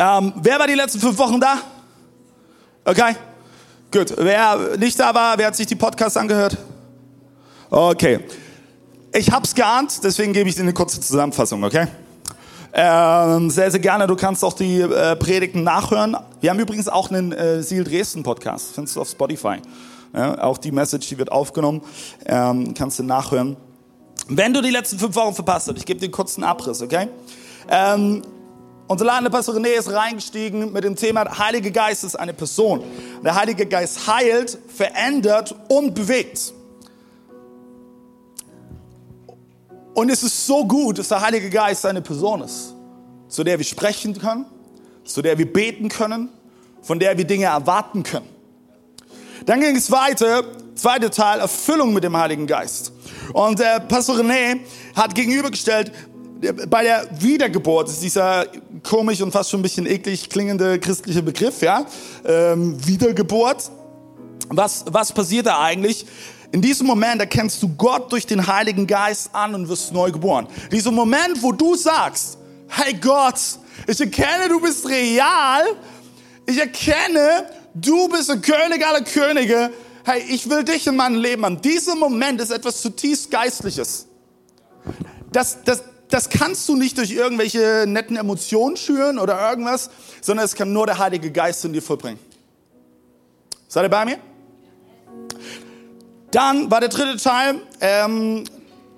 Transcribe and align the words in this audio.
Ähm, 0.00 0.32
wer 0.36 0.60
war 0.60 0.68
die 0.68 0.74
letzten 0.74 1.00
fünf 1.00 1.18
Wochen 1.18 1.40
da? 1.40 1.56
Okay, 2.84 3.16
gut. 3.90 4.14
Wer 4.16 4.76
nicht 4.78 4.98
da 4.98 5.12
war, 5.12 5.36
wer 5.36 5.48
hat 5.48 5.56
sich 5.56 5.66
die 5.66 5.74
Podcasts 5.74 6.16
angehört? 6.16 6.56
Okay. 7.68 8.20
Ich 9.12 9.32
hab's 9.32 9.54
geahnt, 9.54 9.98
deswegen 10.04 10.32
gebe 10.32 10.48
ich 10.48 10.54
dir 10.54 10.62
eine 10.62 10.72
kurze 10.72 11.00
Zusammenfassung, 11.00 11.64
okay? 11.64 11.88
Ähm, 12.72 13.50
sehr, 13.50 13.72
sehr 13.72 13.80
gerne. 13.80 14.06
Du 14.06 14.14
kannst 14.14 14.44
auch 14.44 14.52
die 14.52 14.82
äh, 14.82 15.16
Predigten 15.16 15.64
nachhören. 15.64 16.16
Wir 16.40 16.50
haben 16.50 16.60
übrigens 16.60 16.88
auch 16.88 17.10
einen 17.10 17.32
äh, 17.32 17.60
Seal 17.62 17.82
Dresden 17.82 18.22
Podcast, 18.22 18.74
findest 18.74 18.94
du 18.94 19.00
auf 19.00 19.08
Spotify. 19.08 19.56
Ja, 20.14 20.40
auch 20.44 20.58
die 20.58 20.70
Message, 20.70 21.08
die 21.08 21.18
wird 21.18 21.32
aufgenommen, 21.32 21.82
ähm, 22.24 22.72
kannst 22.74 23.00
du 23.00 23.02
nachhören. 23.02 23.56
Wenn 24.28 24.54
du 24.54 24.62
die 24.62 24.70
letzten 24.70 24.98
fünf 24.98 25.16
Wochen 25.16 25.34
verpasst 25.34 25.66
hast, 25.66 25.76
ich 25.76 25.86
gebe 25.86 25.98
dir 25.98 26.06
einen 26.06 26.12
kurzen 26.12 26.44
Abriss, 26.44 26.80
okay? 26.80 27.08
Ähm, 27.68 28.22
Unsere 28.88 29.08
leitende 29.08 29.28
Pastor 29.28 29.54
René 29.54 29.78
ist 29.78 29.92
reingestiegen 29.92 30.72
mit 30.72 30.82
dem 30.82 30.96
Thema, 30.96 31.24
der 31.24 31.38
Heilige 31.38 31.70
Geist 31.70 32.04
ist 32.04 32.16
eine 32.16 32.32
Person. 32.32 32.82
Der 33.22 33.34
Heilige 33.34 33.66
Geist 33.66 34.06
heilt, 34.06 34.58
verändert 34.74 35.54
und 35.68 35.94
bewegt. 35.94 36.54
Und 39.92 40.08
es 40.08 40.22
ist 40.22 40.46
so 40.46 40.66
gut, 40.66 40.98
dass 40.98 41.08
der 41.08 41.20
Heilige 41.20 41.50
Geist 41.50 41.84
eine 41.84 42.00
Person 42.00 42.40
ist, 42.40 42.72
zu 43.28 43.44
der 43.44 43.58
wir 43.58 43.64
sprechen 43.66 44.18
können, 44.18 44.46
zu 45.04 45.20
der 45.20 45.36
wir 45.36 45.52
beten 45.52 45.90
können, 45.90 46.30
von 46.80 46.98
der 46.98 47.18
wir 47.18 47.26
Dinge 47.26 47.44
erwarten 47.44 48.04
können. 48.04 48.28
Dann 49.44 49.60
ging 49.60 49.76
es 49.76 49.90
weiter, 49.90 50.44
zweiter 50.74 51.10
Teil, 51.10 51.40
Erfüllung 51.40 51.92
mit 51.92 52.04
dem 52.04 52.16
Heiligen 52.16 52.46
Geist. 52.46 52.92
Und 53.34 53.58
der 53.58 53.80
Pastor 53.80 54.16
René 54.16 54.60
hat 54.94 55.14
gegenübergestellt, 55.14 55.92
bei 56.68 56.84
der 56.84 57.08
Wiedergeburt 57.20 57.88
ist 57.88 58.02
dieser 58.02 58.46
komisch 58.82 59.20
und 59.20 59.32
fast 59.32 59.50
schon 59.50 59.60
ein 59.60 59.62
bisschen 59.62 59.86
eklig 59.86 60.28
klingende 60.30 60.78
christliche 60.78 61.22
Begriff, 61.22 61.62
ja, 61.62 61.86
ähm, 62.24 62.76
Wiedergeburt. 62.86 63.70
Was, 64.48 64.84
was 64.90 65.12
passiert 65.12 65.46
da 65.46 65.60
eigentlich? 65.60 66.06
In 66.50 66.62
diesem 66.62 66.86
Moment 66.86 67.20
erkennst 67.20 67.62
du 67.62 67.68
Gott 67.76 68.10
durch 68.10 68.24
den 68.26 68.46
Heiligen 68.46 68.86
Geist 68.86 69.34
an 69.34 69.54
und 69.54 69.68
wirst 69.68 69.92
neu 69.92 70.10
geboren. 70.10 70.48
Dieser 70.72 70.90
Moment, 70.90 71.42
wo 71.42 71.52
du 71.52 71.74
sagst, 71.74 72.38
hey 72.68 72.94
Gott, 72.94 73.38
ich 73.86 74.00
erkenne, 74.00 74.48
du 74.48 74.60
bist 74.60 74.88
real. 74.88 75.64
Ich 76.46 76.58
erkenne, 76.58 77.44
du 77.74 78.08
bist 78.08 78.30
der 78.30 78.38
König 78.38 78.86
aller 78.86 79.02
Könige. 79.02 79.70
Hey, 80.04 80.22
ich 80.30 80.48
will 80.48 80.64
dich 80.64 80.86
in 80.86 80.96
meinem 80.96 81.20
Leben 81.20 81.44
an. 81.44 81.60
Dieser 81.60 81.94
Moment 81.94 82.40
ist 82.40 82.50
etwas 82.50 82.80
zutiefst 82.80 83.30
Geistliches. 83.30 84.06
Das, 85.30 85.58
das, 85.64 85.82
das 86.10 86.30
kannst 86.30 86.68
du 86.68 86.76
nicht 86.76 86.96
durch 86.98 87.10
irgendwelche 87.10 87.84
netten 87.86 88.16
Emotionen 88.16 88.76
schüren 88.76 89.18
oder 89.18 89.50
irgendwas, 89.50 89.90
sondern 90.20 90.44
es 90.44 90.54
kann 90.54 90.72
nur 90.72 90.86
der 90.86 90.98
Heilige 90.98 91.30
Geist 91.30 91.64
in 91.64 91.72
dir 91.72 91.82
vollbringen. 91.82 92.18
Seid 93.68 93.84
ihr 93.84 93.90
bei 93.90 94.04
mir? 94.04 94.18
Dann 96.30 96.70
war 96.70 96.80
der 96.80 96.88
dritte 96.88 97.16
Teil, 97.22 97.60
ähm, 97.80 98.44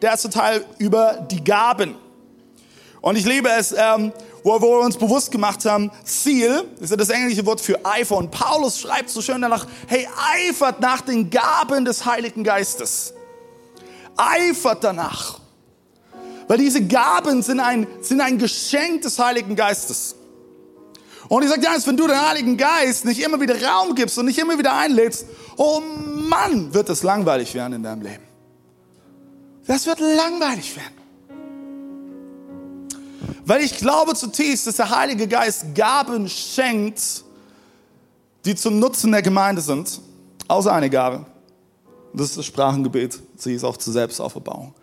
der 0.00 0.10
erste 0.10 0.30
Teil 0.30 0.64
über 0.78 1.26
die 1.30 1.42
Gaben. 1.42 1.96
Und 3.00 3.16
ich 3.16 3.24
liebe 3.24 3.48
es, 3.48 3.72
ähm, 3.72 4.12
wo, 4.42 4.60
wo 4.60 4.78
wir 4.78 4.84
uns 4.84 4.96
bewusst 4.96 5.30
gemacht 5.30 5.64
haben, 5.64 5.90
Ziel, 6.04 6.64
ist 6.80 6.90
ja 6.90 6.96
das 6.96 7.10
englische 7.10 7.44
Wort 7.46 7.60
für 7.60 7.84
Eifer. 7.84 8.16
Und 8.16 8.30
Paulus 8.30 8.80
schreibt 8.80 9.10
so 9.10 9.20
schön 9.20 9.42
danach, 9.42 9.66
hey, 9.86 10.08
eifert 10.48 10.80
nach 10.80 11.00
den 11.00 11.30
Gaben 11.30 11.84
des 11.84 12.04
Heiligen 12.04 12.44
Geistes. 12.44 13.14
Eifert 14.16 14.84
danach. 14.84 15.39
Weil 16.50 16.58
diese 16.58 16.84
Gaben 16.84 17.42
sind 17.42 17.60
ein, 17.60 17.86
sind 18.00 18.20
ein 18.20 18.36
Geschenk 18.36 19.02
des 19.02 19.20
Heiligen 19.20 19.54
Geistes. 19.54 20.16
Und 21.28 21.44
ich 21.44 21.48
sage 21.48 21.60
dir 21.60 21.70
eins, 21.70 21.86
wenn 21.86 21.96
du 21.96 22.08
den 22.08 22.20
Heiligen 22.20 22.56
Geist 22.56 23.04
nicht 23.04 23.22
immer 23.22 23.40
wieder 23.40 23.54
Raum 23.62 23.94
gibst 23.94 24.18
und 24.18 24.26
nicht 24.26 24.36
immer 24.36 24.58
wieder 24.58 24.76
einlädst, 24.76 25.26
oh 25.56 25.80
Mann, 26.28 26.74
wird 26.74 26.88
das 26.88 27.04
langweilig 27.04 27.54
werden 27.54 27.74
in 27.74 27.84
deinem 27.84 28.02
Leben. 28.02 28.24
Das 29.68 29.86
wird 29.86 30.00
langweilig 30.00 30.74
werden. 30.74 30.96
Weil 33.44 33.60
ich 33.62 33.76
glaube 33.76 34.16
zutiefst, 34.16 34.66
dass 34.66 34.74
der 34.74 34.90
Heilige 34.90 35.28
Geist 35.28 35.72
Gaben 35.76 36.28
schenkt, 36.28 37.22
die 38.44 38.56
zum 38.56 38.80
Nutzen 38.80 39.12
der 39.12 39.22
Gemeinde 39.22 39.62
sind. 39.62 40.00
Außer 40.48 40.72
eine 40.72 40.90
Gabe. 40.90 41.26
Das 42.12 42.30
ist 42.30 42.38
das 42.38 42.46
Sprachengebet. 42.46 43.20
Sie 43.36 43.54
ist 43.54 43.62
auch 43.62 43.76
zur 43.76 43.92
Selbstauferbauung. 43.92 44.74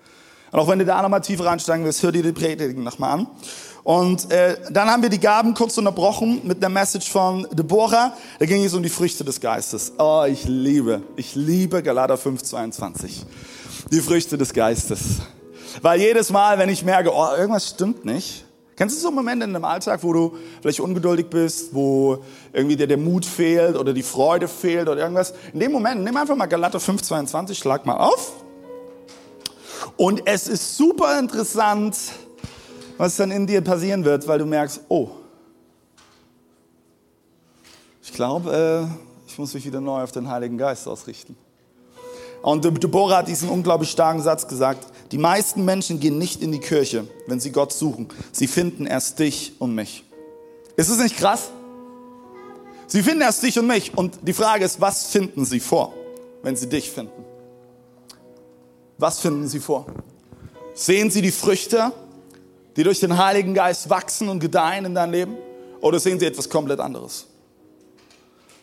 Und 0.52 0.60
auch 0.60 0.68
wenn 0.68 0.80
du 0.80 0.86
da 0.86 1.02
nochmal 1.02 1.22
tiefer 1.22 1.46
reinsteigen 1.46 1.86
willst, 1.86 2.04
hör 2.04 2.12
dir 2.12 2.24
die 2.24 2.32
Predigen 2.32 2.84
nochmal 2.84 3.20
an. 3.20 3.28
Und 3.84 4.32
äh, 4.32 4.58
dann 4.70 4.90
haben 4.90 5.02
wir 5.02 5.10
die 5.10 5.20
Gaben 5.20 5.54
kurz 5.54 5.78
unterbrochen 5.78 6.42
mit 6.44 6.58
einer 6.58 6.70
Message 6.70 7.10
von 7.10 7.48
Deborah. 7.54 8.14
Da 8.40 8.46
ging 8.46 8.64
es 8.66 8.74
um 8.74 8.84
die 8.84 8.90
Früchte 8.90 9.24
des 9.24 9.40
Geistes. 9.40 9.94
Oh, 9.98 10.26
ich 10.28 10.44
liebe, 10.46 11.04
ich 11.16 11.36
liebe 11.36 11.82
Galater 11.82 12.18
5, 12.18 12.44
22. 12.44 13.26
Die 13.92 14.02
Früchte 14.02 14.38
des 14.38 14.54
Geistes. 14.54 15.22
Weil 15.82 16.02
jedes 16.02 16.32
Mal, 16.32 16.58
wenn 16.60 16.70
ich 16.70 16.84
merke, 16.84 17.14
oh, 17.14 17.28
irgendwas 17.38 17.70
stimmt 17.70 18.04
nicht, 18.04 18.44
Kennst 18.76 18.96
du 18.98 19.02
so 19.02 19.10
Momente 19.10 19.44
in 19.44 19.54
deinem 19.54 19.66
Alltag, 19.66 20.04
wo 20.04 20.14
du 20.14 20.38
vielleicht 20.62 20.80
ungeduldig 20.82 21.32
bist, 21.32 21.74
wo 21.74 22.24
irgendwie 22.54 22.76
dir 22.76 22.86
der 22.86 22.98
Mut 22.98 23.26
fehlt 23.26 23.76
oder 23.76 23.92
die 23.92 24.04
Freude 24.04 24.48
fehlt 24.48 24.88
oder 24.88 25.02
irgendwas? 25.02 25.34
In 25.52 25.60
dem 25.60 25.72
Moment, 25.72 26.04
nimm 26.04 26.16
einfach 26.16 26.36
mal 26.36 26.46
Galater 26.46 26.80
5, 26.80 27.02
22, 27.02 27.58
schlag 27.58 27.88
mal 27.88 27.98
auf 27.98 28.34
und 29.96 30.24
es 30.26 30.48
ist 30.48 30.78
super 30.78 31.20
interessant, 31.20 31.98
was 32.98 33.16
dann 33.16 33.32
in 33.32 33.48
dir 33.48 33.62
passieren 33.62 34.04
wird, 34.06 34.28
weil 34.28 34.40
du 34.40 34.46
merkst, 34.46 34.82
oh, 34.90 35.10
ich 38.02 38.14
glaube, 38.14 38.90
äh, 38.90 39.30
ich 39.30 39.38
muss 39.38 39.54
mich 39.54 39.66
wieder 39.66 39.82
neu 39.82 40.02
auf 40.02 40.12
den 40.12 40.30
Heiligen 40.30 40.58
Geist 40.58 40.88
ausrichten. 40.88 41.36
Und 42.42 42.64
Deborah 42.64 43.18
hat 43.18 43.28
diesen 43.28 43.50
unglaublich 43.50 43.92
starken 43.92 44.22
Satz 44.22 44.48
gesagt, 44.48 44.88
die 45.12 45.18
meisten 45.18 45.66
Menschen 45.66 46.00
gehen 46.00 46.18
nicht 46.18 46.42
in 46.42 46.52
die 46.52 46.60
Kirche, 46.60 47.08
wenn 47.28 47.40
sie 47.40 47.52
Gott 47.52 47.74
suchen. 47.74 48.08
Sie 48.32 48.48
finden 48.48 48.86
erst 48.86 49.20
dich 49.20 49.54
und 49.60 49.76
mich. 49.76 50.04
Ist 50.76 50.90
es 50.90 50.98
nicht 50.98 51.18
krass? 51.18 51.50
Sie 52.88 53.04
finden 53.04 53.22
erst 53.22 53.44
dich 53.44 53.60
und 53.60 53.68
mich. 53.68 53.98
Und 53.98 54.20
die 54.22 54.34
Frage 54.34 54.64
ist, 54.64 54.80
was 54.80 55.08
finden 55.08 55.46
sie 55.46 55.60
vor, 55.60 55.94
wenn 56.44 56.56
sie 56.56 56.70
dich 56.70 56.90
finden? 56.90 57.26
Was 58.98 59.20
finden 59.20 59.48
Sie 59.48 59.60
vor? 59.60 59.86
Sehen 60.74 61.12
Sie 61.12 61.22
die 61.22 61.32
Früchte, 61.32 61.92
die 62.76 62.84
durch 62.84 63.00
den 63.00 63.18
Heiligen 63.18 63.54
Geist 63.54 63.90
wachsen 63.90 64.30
und 64.30 64.40
gedeihen 64.40 64.86
in 64.86 64.96
deinem 64.96 65.12
Leben? 65.12 65.38
Oder 65.82 66.00
sehen 66.00 66.20
Sie 66.20 66.26
etwas 66.26 66.50
komplett 66.50 66.80
anderes? 66.80 67.28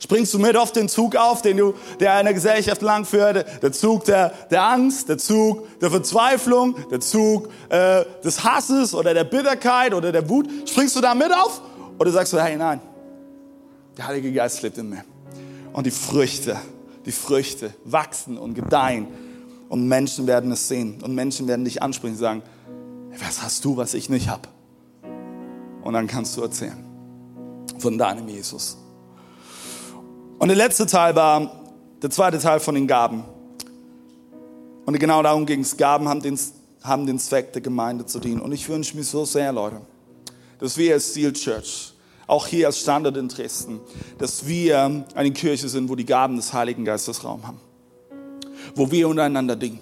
Springst 0.01 0.35
du 0.35 0.39
mit 0.39 0.57
auf 0.57 0.73
den 0.73 0.89
Zug 0.89 1.17
auf, 1.17 1.41
den 1.41 1.57
du, 1.57 1.75
der 1.99 2.19
in 2.19 2.27
der 2.27 2.35
Gesellschaft 2.35 2.83
langführt, 2.83 3.47
der 3.63 3.73
Zug 3.73 4.05
der, 4.05 4.35
der 4.51 4.63
Angst, 4.63 5.09
der 5.09 5.19
Zug 5.19 5.79
der 5.81 5.91
Verzweiflung, 5.91 6.77
der 6.91 7.01
Zug 7.01 7.49
äh, 7.71 8.05
des 8.23 8.45
Hasses 8.45 8.95
oder 8.95 9.15
der 9.15 9.25
Bitterkeit 9.25 9.95
oder 9.95 10.13
der 10.13 10.29
Wut? 10.29 10.47
Springst 10.69 10.97
du 10.97 11.01
da 11.01 11.15
mit 11.15 11.33
auf? 11.33 11.63
Oder 11.99 12.11
sagst 12.11 12.33
du, 12.33 12.43
hey, 12.43 12.57
nein, 12.57 12.81
der 13.97 14.09
Heilige 14.09 14.33
Geist 14.33 14.61
lebt 14.63 14.77
in 14.79 14.91
mir. 14.91 15.05
Und 15.73 15.87
die 15.87 15.93
Früchte, 15.93 16.61
die 17.07 17.13
Früchte 17.13 17.73
wachsen 17.85 18.37
und 18.37 18.55
gedeihen 18.55 19.09
und 19.69 19.89
Menschen 19.89 20.27
werden 20.27 20.53
es 20.53 20.69
sehen. 20.69 21.03
Und 21.03 21.15
Menschen 21.15 21.49
werden 21.49 21.65
dich 21.65 21.83
ansprechen 21.83 22.15
und 22.15 22.21
sagen, 22.21 22.43
was 23.19 23.43
hast 23.43 23.65
du, 23.65 23.77
was 23.77 23.95
ich 23.95 24.09
nicht 24.09 24.29
habe? 24.29 24.49
Und 25.83 25.95
dann 25.95 26.07
kannst 26.07 26.37
du 26.37 26.43
erzählen 26.43 26.85
von 27.79 27.99
deinem 27.99 28.29
Jesus. 28.29 28.79
Und 30.39 30.49
der 30.49 30.57
letzte 30.57 30.87
Teil 30.87 31.15
war 31.15 31.65
der 32.03 32.11
zweite 32.11 32.39
Teil 32.39 32.61
von 32.61 32.75
den 32.75 32.87
Gaben. 32.87 33.25
Und 34.87 34.99
genau 34.99 35.23
darum 35.23 35.47
ging 35.47 35.61
es. 35.61 35.77
Gaben 35.77 36.09
haben 36.09 36.21
den, 36.21 36.39
haben 36.83 37.07
den 37.07 37.19
Zweck 37.19 37.53
der 37.53 37.63
Gemeinde 37.63 38.07
zu 38.07 38.21
dienen. 38.21 38.41
Und 38.41 38.53
ich 38.53 38.69
wünsche 38.69 38.97
mir 38.97 39.05
so 39.05 39.25
sehr, 39.25 39.53
Leute, 39.53 39.81
dass 40.59 40.77
wir 40.77 40.95
als 40.95 41.15
Seal 41.15 41.33
Church, 41.33 41.95
auch 42.27 42.47
hier 42.47 42.67
als 42.67 42.81
Standard 42.81 43.17
in 43.17 43.29
Dresden, 43.29 43.81
dass 44.19 44.47
wir 44.47 45.05
eine 45.15 45.31
Kirche 45.33 45.69
sind, 45.69 45.89
wo 45.89 45.95
die 45.95 46.07
Gaben 46.07 46.37
des 46.37 46.53
Heiligen 46.53 46.85
Geistes 46.85 47.25
Raum 47.25 47.47
haben 47.47 47.61
wo 48.75 48.91
wir 48.91 49.09
untereinander 49.09 49.57
dingen. 49.57 49.81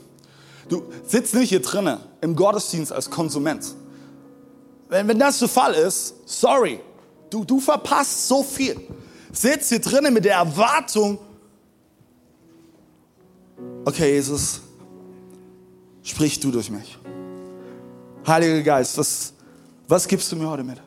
Du 0.69 0.85
sitzt 1.07 1.35
nicht 1.35 1.51
hier 1.51 1.63
drinnen 1.63 1.99
im 2.21 2.37
Gottesdienst 2.37 2.93
als 2.93 3.11
Konsument. 3.11 3.75
Wenn, 4.89 5.09
wenn 5.09 5.19
das 5.19 5.39
der 5.39 5.49
Fall 5.49 5.75
ist, 5.75 6.15
sorry, 6.27 6.81
Du, 7.33 7.47
du 7.47 7.59
verpasst 7.61 8.29
so 8.29 8.43
viel. 8.43 8.79
Sitzt 9.33 9.71
hier 9.71 9.81
drinnen 9.81 10.13
mit 10.13 10.27
der 10.27 10.35
Erwartung, 10.35 11.19
okay, 13.87 14.13
Jesus, 14.13 14.61
sprich 16.03 16.39
du 16.39 16.51
durch 16.51 16.69
mich. 16.69 16.99
Heiliger 18.27 18.63
Geist, 18.63 18.99
was, 18.99 19.33
was 19.89 20.07
gibst 20.07 20.31
du 20.31 20.37
mir 20.37 20.47
heute 20.47 20.63
mit? 20.63 20.79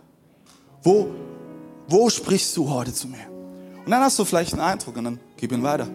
Wo, 0.83 1.07
wo 1.87 2.11
sprichst 2.11 2.55
du 2.55 2.69
heute 2.69 2.93
zu 2.93 3.07
mir? 3.07 3.25
Und 3.83 3.89
dann 3.89 4.03
hast 4.03 4.19
du 4.19 4.23
vielleicht 4.23 4.53
einen 4.53 4.61
Eindruck 4.61 4.97
und 4.97 5.03
dann 5.03 5.19
gib 5.37 5.51
ihn 5.51 5.63
weiter. 5.63 5.87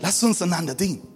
Lass 0.00 0.22
uns 0.22 0.42
einander 0.42 0.74
dienen. 0.74 1.06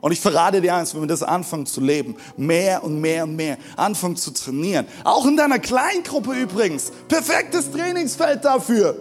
Und 0.00 0.12
ich 0.12 0.20
verrate 0.20 0.60
dir 0.60 0.74
eins, 0.74 0.94
wenn 0.94 1.00
wir 1.00 1.08
das 1.08 1.22
anfangen 1.22 1.66
zu 1.66 1.80
leben, 1.80 2.16
mehr 2.36 2.84
und 2.84 3.00
mehr 3.00 3.24
und 3.24 3.34
mehr, 3.34 3.58
anfangen 3.76 4.16
zu 4.16 4.30
trainieren, 4.32 4.86
auch 5.02 5.26
in 5.26 5.36
deiner 5.36 5.58
Kleingruppe 5.58 6.34
übrigens, 6.34 6.92
perfektes 7.08 7.70
Trainingsfeld 7.72 8.44
dafür. 8.44 8.96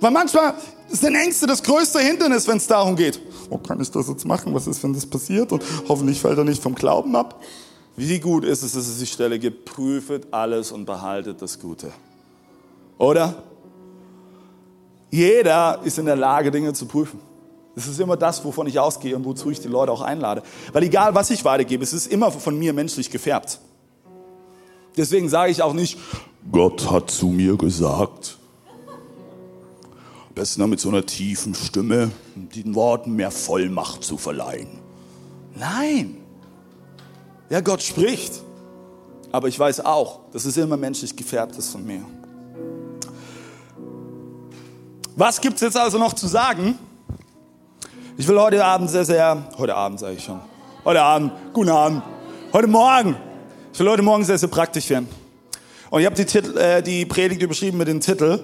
Weil 0.00 0.12
manchmal 0.12 0.54
sind 0.88 1.14
Ängste 1.14 1.46
das 1.46 1.62
größte 1.62 1.98
Hindernis, 1.98 2.46
wenn 2.46 2.56
es 2.56 2.66
darum 2.66 2.96
geht. 2.96 3.20
Oh, 3.48 3.58
kann 3.58 3.80
ich 3.80 3.90
das 3.90 4.08
jetzt 4.08 4.24
machen? 4.24 4.54
Was 4.54 4.66
ist, 4.66 4.82
wenn 4.82 4.92
das 4.92 5.06
passiert? 5.06 5.52
Und 5.52 5.62
hoffentlich 5.88 6.20
fällt 6.20 6.38
er 6.38 6.44
nicht 6.44 6.62
vom 6.62 6.74
Glauben 6.74 7.14
ab. 7.16 7.42
Wie 7.96 8.20
gut 8.20 8.44
ist 8.44 8.62
es, 8.62 8.72
dass 8.72 8.86
es 8.86 8.98
die 8.98 9.06
Stelle 9.06 9.38
gibt, 9.38 9.64
prüfet 9.64 10.32
alles 10.32 10.72
und 10.72 10.84
behaltet 10.84 11.42
das 11.42 11.58
Gute. 11.58 11.92
Oder? 12.96 13.42
Jeder 15.10 15.80
ist 15.82 15.98
in 15.98 16.06
der 16.06 16.16
Lage, 16.16 16.50
Dinge 16.50 16.72
zu 16.72 16.86
prüfen. 16.86 17.20
Das 17.74 17.86
ist 17.86 18.00
immer 18.00 18.16
das, 18.16 18.44
wovon 18.44 18.66
ich 18.66 18.78
ausgehe 18.78 19.14
und 19.16 19.24
wozu 19.24 19.50
ich 19.50 19.60
die 19.60 19.68
Leute 19.68 19.92
auch 19.92 20.00
einlade. 20.00 20.42
Weil 20.72 20.82
egal, 20.82 21.14
was 21.14 21.30
ich 21.30 21.44
weitergebe, 21.44 21.84
es 21.84 21.92
ist 21.92 22.06
immer 22.08 22.30
von 22.30 22.58
mir 22.58 22.72
menschlich 22.72 23.10
gefärbt. 23.10 23.60
Deswegen 24.96 25.28
sage 25.28 25.52
ich 25.52 25.62
auch 25.62 25.72
nicht, 25.72 25.98
Gott 26.50 26.90
hat 26.90 27.10
zu 27.10 27.28
mir 27.28 27.56
gesagt. 27.56 28.38
Besser 30.34 30.66
mit 30.66 30.80
so 30.80 30.88
einer 30.88 31.06
tiefen 31.06 31.54
Stimme, 31.54 32.10
um 32.34 32.48
den 32.48 32.74
Worten 32.74 33.12
mehr 33.12 33.30
Vollmacht 33.30 34.02
zu 34.04 34.16
verleihen. 34.16 34.68
Nein. 35.54 36.16
Ja, 37.50 37.60
Gott 37.60 37.82
spricht. 37.82 38.42
Aber 39.32 39.48
ich 39.48 39.58
weiß 39.58 39.84
auch, 39.84 40.20
dass 40.32 40.44
es 40.44 40.56
immer 40.56 40.76
menschlich 40.76 41.14
gefärbt 41.14 41.56
ist 41.56 41.70
von 41.70 41.84
mir. 41.86 42.04
Was 45.16 45.40
gibt 45.40 45.56
es 45.56 45.60
jetzt 45.60 45.76
also 45.76 45.98
noch 45.98 46.14
zu 46.14 46.26
sagen? 46.26 46.78
Ich 48.20 48.28
will 48.28 48.38
heute 48.38 48.62
Abend 48.62 48.90
sehr, 48.90 49.06
sehr, 49.06 49.46
heute 49.56 49.74
Abend 49.74 49.98
sage 49.98 50.16
ich 50.16 50.22
schon, 50.22 50.40
heute 50.84 51.00
Abend, 51.00 51.32
guten 51.54 51.70
Abend, 51.70 52.02
heute 52.52 52.66
Morgen, 52.66 53.16
ich 53.72 53.80
will 53.80 53.88
heute 53.88 54.02
Morgen 54.02 54.24
sehr, 54.24 54.36
sehr 54.36 54.50
praktisch 54.50 54.90
werden. 54.90 55.08
Und 55.88 56.00
ich 56.02 56.06
habe 56.06 56.22
die, 56.22 56.38
äh, 56.58 56.82
die 56.82 57.06
Predigt 57.06 57.40
überschrieben 57.40 57.78
mit 57.78 57.88
dem 57.88 57.98
Titel, 57.98 58.40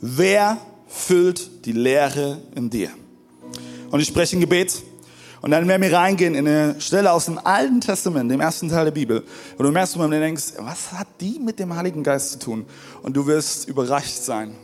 wer 0.00 0.58
füllt 0.86 1.66
die 1.66 1.72
Leere 1.72 2.38
in 2.54 2.70
dir? 2.70 2.90
Und 3.90 3.98
ich 3.98 4.06
spreche 4.06 4.36
ein 4.36 4.40
Gebet 4.40 4.84
und 5.42 5.50
dann 5.50 5.66
werden 5.66 5.82
wir 5.82 5.92
reingehen 5.92 6.36
in 6.36 6.46
eine 6.46 6.80
Stelle 6.80 7.10
aus 7.10 7.24
dem 7.24 7.38
Alten 7.38 7.80
Testament, 7.80 8.30
dem 8.30 8.40
ersten 8.40 8.68
Teil 8.68 8.84
der 8.84 8.92
Bibel. 8.92 9.24
Und 9.56 9.64
du 9.64 9.72
merkst, 9.72 9.98
wenn 9.98 10.12
du 10.12 10.20
denkst, 10.20 10.52
was 10.60 10.92
hat 10.92 11.08
die 11.20 11.40
mit 11.40 11.58
dem 11.58 11.74
Heiligen 11.74 12.04
Geist 12.04 12.34
zu 12.34 12.38
tun? 12.38 12.66
Und 13.02 13.16
du 13.16 13.26
wirst 13.26 13.68
überrascht 13.68 14.22
sein, 14.22 14.54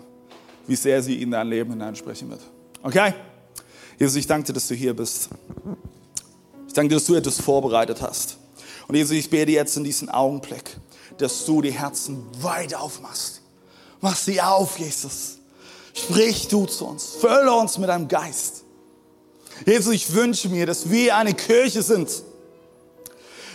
wie 0.69 0.77
sehr 0.77 1.03
sie 1.03 1.21
in 1.21 1.33
dein 1.33 1.49
Leben 1.49 1.73
hineinsprechen 1.73 2.31
wird. 2.31 2.43
Okay? 2.85 3.15
Jesus, 3.99 4.17
ich 4.17 4.27
danke 4.27 4.47
dir, 4.47 4.53
dass 4.53 4.69
du 4.69 4.75
hier 4.75 4.95
bist. 4.95 5.29
Ich 6.67 6.75
danke 6.75 6.89
dir, 6.89 6.97
dass 6.97 7.05
du 7.05 7.15
etwas 7.15 7.41
vorbereitet 7.41 8.03
hast. 8.03 8.39
Und 8.89 8.97
Jesus, 8.97 9.13
ich 9.13 9.31
bete 9.31 9.53
jetzt 9.53 9.77
in 9.77 9.85
diesen 9.85 10.09
Augenblick, 10.09 10.77
dass 11.19 11.45
du 11.45 11.63
die 11.63 11.73
Herzen 11.73 12.25
weit 12.41 12.75
aufmachst. 12.75 13.41
Mach 14.01 14.17
sie 14.17 14.41
auf, 14.41 14.79
Jesus. 14.79 15.39
Sprich 15.95 16.49
du 16.49 16.67
zu 16.67 16.87
uns. 16.87 17.17
Fülle 17.21 17.53
uns 17.55 17.79
mit 17.79 17.89
deinem 17.89 18.09
Geist. 18.09 18.65
Jesus, 19.65 19.95
ich 19.95 20.13
wünsche 20.13 20.49
mir, 20.49 20.67
dass 20.67 20.91
wir 20.91 21.17
eine 21.17 21.33
Kirche 21.33 21.83
sind, 21.83 22.11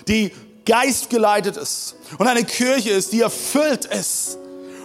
die 0.07 0.31
geistgeleitet 0.65 1.57
ist. 1.57 1.95
Und 2.18 2.27
eine 2.27 2.45
Kirche 2.45 2.92
ist, 2.92 3.12
die 3.12 3.21
erfüllt 3.21 3.85
ist. 3.85 4.38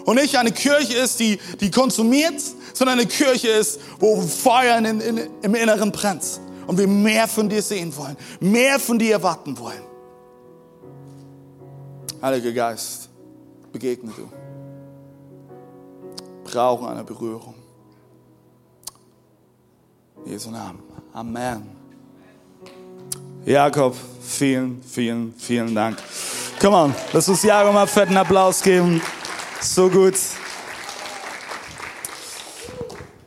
Und 0.05 0.17
nicht 0.17 0.37
eine 0.37 0.53
Kirche 0.53 0.95
ist, 0.95 1.19
die, 1.19 1.39
die 1.61 1.71
konsumiert, 1.71 2.41
sondern 2.75 2.99
eine 2.99 3.09
Kirche 3.09 3.49
ist, 3.49 3.81
wo 3.99 4.21
Feuer 4.21 4.79
in, 4.79 5.01
in, 5.01 5.21
im 5.43 5.55
Inneren 5.55 5.93
brennt 5.93 6.41
und 6.67 6.79
wir 6.79 6.87
mehr 6.87 7.27
von 7.29 7.49
dir 7.49 7.63
sehen 7.63 7.97
wollen, 7.97 8.17
mehr 8.41 8.79
von 8.79 8.99
dir 8.99 9.13
erwarten 9.13 9.59
wollen. 9.59 9.83
Heiliger 12.21 12.53
Geist, 12.53 13.09
begegne 13.73 14.13
du. 14.17 14.29
Brauchen 16.45 16.87
eine 16.89 17.05
Berührung. 17.05 17.55
In 20.25 20.33
Jesu 20.33 20.51
Namen. 20.51 20.83
Amen. 21.13 21.63
Jakob, 23.45 23.95
vielen, 24.23 24.83
vielen, 24.83 25.35
vielen 25.37 25.75
Dank. 25.75 25.99
Come 26.61 26.77
on, 26.77 26.95
lass 27.13 27.29
uns 27.29 27.43
Jakob 27.43 27.75
mal 27.75 27.87
fetten 27.87 28.17
Applaus 28.17 28.63
geben. 28.63 29.03
So 29.65 29.89
gut. 29.89 30.15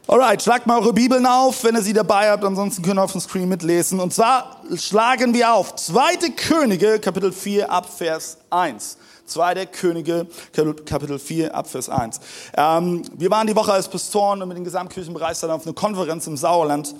Alright, 0.05 0.41
schlagt 0.41 0.67
mal 0.67 0.79
eure 0.79 0.93
Bibeln 0.93 1.25
auf, 1.25 1.63
wenn 1.63 1.73
ihr 1.73 1.81
sie 1.81 1.93
dabei 1.93 2.29
habt. 2.29 2.45
Ansonsten 2.45 2.83
könnt 2.83 2.99
ihr 2.99 3.03
auf 3.03 3.11
dem 3.11 3.21
Screen 3.21 3.49
mitlesen. 3.49 3.99
Und 3.99 4.13
zwar 4.13 4.61
schlagen 4.75 5.33
wir 5.33 5.51
auf 5.51 5.75
2. 5.75 6.29
Könige, 6.35 6.99
Kapitel 6.99 7.31
4, 7.31 7.71
ab 7.71 7.89
Vers 7.89 8.37
1. 8.51 8.97
2. 9.25 9.65
Könige, 9.65 10.27
Kapitel 10.53 11.17
4, 11.17 11.55
ab 11.55 11.67
Vers 11.67 11.89
1. 11.89 12.19
Ähm, 12.55 13.01
wir 13.17 13.31
waren 13.31 13.47
die 13.47 13.55
Woche 13.55 13.73
als 13.73 13.87
Pastoren 13.87 14.39
und 14.41 14.47
mit 14.47 14.57
den 14.57 14.63
Gesamtkirchenbereich 14.63 15.43
auf 15.43 15.65
einer 15.65 15.73
Konferenz 15.73 16.27
im 16.27 16.37
Sauerland. 16.37 16.93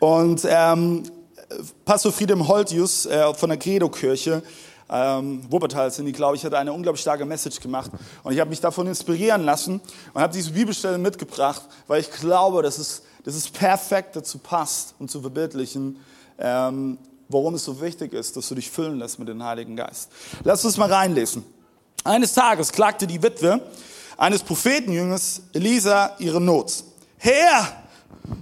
Und 0.00 0.42
ähm, 0.46 1.02
Pastor 1.86 2.12
Friedem 2.12 2.46
Holtius 2.46 3.06
äh, 3.06 3.32
von 3.32 3.48
der 3.48 3.58
Credo-Kirche 3.58 4.42
ähm, 4.88 5.42
Wuppertal 5.50 5.90
sind 5.90 6.06
die, 6.06 6.12
glaube 6.12 6.36
ich, 6.36 6.44
hat 6.44 6.54
eine 6.54 6.72
unglaublich 6.72 7.00
starke 7.00 7.24
Message 7.24 7.60
gemacht. 7.60 7.90
Und 8.22 8.32
ich 8.32 8.40
habe 8.40 8.50
mich 8.50 8.60
davon 8.60 8.86
inspirieren 8.86 9.44
lassen 9.44 9.80
und 10.14 10.20
habe 10.20 10.32
diese 10.32 10.52
Bibelstelle 10.52 10.98
mitgebracht, 10.98 11.62
weil 11.86 12.00
ich 12.00 12.10
glaube, 12.10 12.62
dass 12.62 12.78
es, 12.78 13.02
dass 13.24 13.34
es 13.34 13.48
perfekt 13.48 14.14
dazu 14.14 14.38
passt 14.38 14.94
und 14.98 15.10
zu 15.10 15.20
verbildlichen, 15.20 15.98
ähm, 16.38 16.98
warum 17.28 17.54
es 17.54 17.64
so 17.64 17.80
wichtig 17.80 18.12
ist, 18.12 18.36
dass 18.36 18.48
du 18.48 18.54
dich 18.54 18.70
füllen 18.70 18.98
lässt 18.98 19.18
mit 19.18 19.28
dem 19.28 19.42
Heiligen 19.42 19.74
Geist. 19.74 20.10
Lass 20.44 20.64
uns 20.64 20.76
mal 20.76 20.92
reinlesen. 20.92 21.44
Eines 22.04 22.34
Tages 22.34 22.70
klagte 22.70 23.06
die 23.06 23.20
Witwe 23.20 23.60
eines 24.16 24.42
Prophetenjüngers 24.42 25.42
Elisa 25.52 26.14
ihre 26.18 26.40
Not. 26.40 26.84
Herr, 27.18 27.85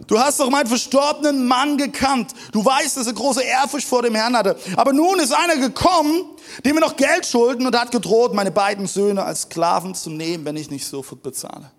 Du 0.06 0.18
hast 0.18 0.40
doch 0.40 0.50
meinen 0.50 0.66
verstorbenen 0.66 1.46
Mann 1.46 1.78
gekannt. 1.78 2.32
Du 2.52 2.64
weißt, 2.64 2.96
dass 2.96 3.06
er 3.06 3.12
große 3.12 3.42
Ehrfurcht 3.42 3.86
vor 3.86 4.02
dem 4.02 4.14
Herrn 4.14 4.36
hatte. 4.36 4.56
Aber 4.76 4.92
nun 4.92 5.18
ist 5.18 5.32
einer 5.32 5.56
gekommen, 5.56 6.24
dem 6.64 6.74
wir 6.74 6.80
noch 6.80 6.96
Geld 6.96 7.26
schulden 7.26 7.66
und 7.66 7.78
hat 7.78 7.90
gedroht, 7.90 8.34
meine 8.34 8.50
beiden 8.50 8.86
Söhne 8.86 9.24
als 9.24 9.42
Sklaven 9.42 9.94
zu 9.94 10.10
nehmen, 10.10 10.44
wenn 10.44 10.56
ich 10.56 10.70
nicht 10.70 10.86
sofort 10.86 11.22
bezahle. 11.22 11.70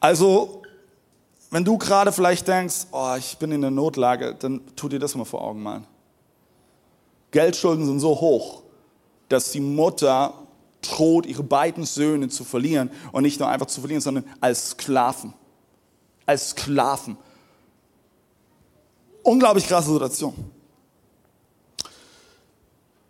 Also, 0.00 0.62
wenn 1.50 1.64
du 1.64 1.78
gerade 1.78 2.12
vielleicht 2.12 2.46
denkst, 2.46 2.86
oh, 2.92 3.14
ich 3.18 3.36
bin 3.38 3.52
in 3.52 3.62
der 3.62 3.70
Notlage, 3.70 4.34
dann 4.38 4.60
tu 4.76 4.88
dir 4.88 4.98
das 4.98 5.14
mal 5.14 5.24
vor 5.24 5.42
Augen 5.42 5.62
malen. 5.62 5.86
Geldschulden 7.30 7.84
sind 7.84 8.00
so 8.00 8.20
hoch, 8.20 8.62
dass 9.28 9.50
die 9.50 9.60
Mutter 9.60 10.34
droht, 10.82 11.26
ihre 11.26 11.42
beiden 11.42 11.84
Söhne 11.84 12.28
zu 12.28 12.44
verlieren 12.44 12.90
und 13.12 13.22
nicht 13.22 13.40
nur 13.40 13.48
einfach 13.48 13.66
zu 13.66 13.80
verlieren, 13.80 14.00
sondern 14.00 14.24
als 14.40 14.70
Sklaven 14.70 15.34
als 16.28 16.50
Sklaven. 16.50 17.16
Unglaublich 19.22 19.66
krasse 19.66 19.90
Situation. 19.92 20.34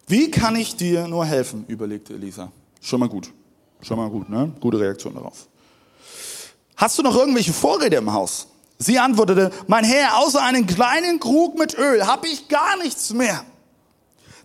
Wie 0.07 0.31
kann 0.31 0.55
ich 0.57 0.77
dir 0.77 1.09
nur 1.09 1.27
helfen? 1.27 1.65
überlegte 1.67 2.15
Elisa. 2.15 2.53
Schon 2.81 3.01
mal 3.01 3.09
gut. 3.09 3.33
Schon 3.83 3.99
mal 3.99 4.09
gut, 4.09 4.29
ne? 4.29 4.53
Gute 4.61 4.79
Reaktion 4.79 5.15
darauf. 5.15 5.49
Hast 6.77 6.97
du 6.97 7.03
noch 7.03 7.17
irgendwelche 7.17 7.53
Vorräte 7.53 7.97
im 7.97 8.13
Haus? 8.13 8.47
Sie 8.79 8.99
antwortete, 9.01 9.51
mein 9.67 9.85
Herr, 9.85 10.19
außer 10.19 10.41
einen 10.41 10.67
kleinen 10.67 11.19
Krug 11.19 11.59
mit 11.59 11.77
Öl 11.77 12.07
habe 12.07 12.29
ich 12.29 12.47
gar 12.47 12.79
nichts 12.79 13.13
mehr. 13.13 13.45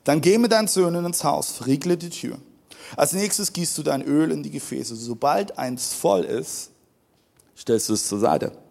Dann 0.04 0.20
geh 0.20 0.40
mit 0.40 0.52
deinen 0.52 0.68
Söhnen 0.68 1.06
ins 1.06 1.24
Haus, 1.24 1.52
verriegle 1.52 1.96
die 1.96 2.10
Tür. 2.10 2.40
Als 2.98 3.14
nächstes 3.14 3.54
gießt 3.54 3.78
du 3.78 3.84
dein 3.84 4.02
Öl 4.02 4.32
in 4.32 4.42
die 4.42 4.52
Gefäße. 4.52 4.96
Sobald 4.96 5.60
eins 5.60 5.94
voll 5.94 6.24
ist, 6.24 6.72
stellst 7.56 7.90
du 7.90 7.94
es 7.94 8.08
zur 8.08 8.20
Seite. 8.20 8.63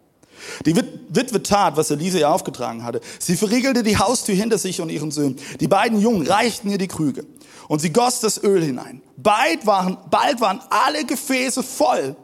Die 0.66 0.76
Witwe 0.76 1.42
tat, 1.42 1.76
was 1.76 1.90
Elise 1.90 2.20
ihr 2.20 2.30
aufgetragen 2.30 2.84
hatte. 2.84 3.00
Sie 3.18 3.37
verriegelte 3.37 3.82
die 3.82 3.99
Haustür 3.99 4.34
hinter 4.34 4.58
sich 4.58 4.80
und 4.80 4.90
ihren 4.90 5.11
Söhnen. 5.11 5.37
Die 5.61 5.68
beiden 5.68 6.00
Jungen 6.00 6.26
reichten 6.26 6.70
ihr 6.70 6.78
die 6.78 6.88
Krüge 6.88 7.25
und 7.68 7.80
sie 7.80 7.92
goss 7.92 8.20
das 8.20 8.42
Öl 8.42 8.62
hinein. 8.62 9.02
Bald 9.16 9.66
waren, 9.66 9.99
bald 10.11 10.40
waren 10.40 10.61
alle 10.70 11.04
Gefäße 11.04 11.62
voll. 11.62 12.16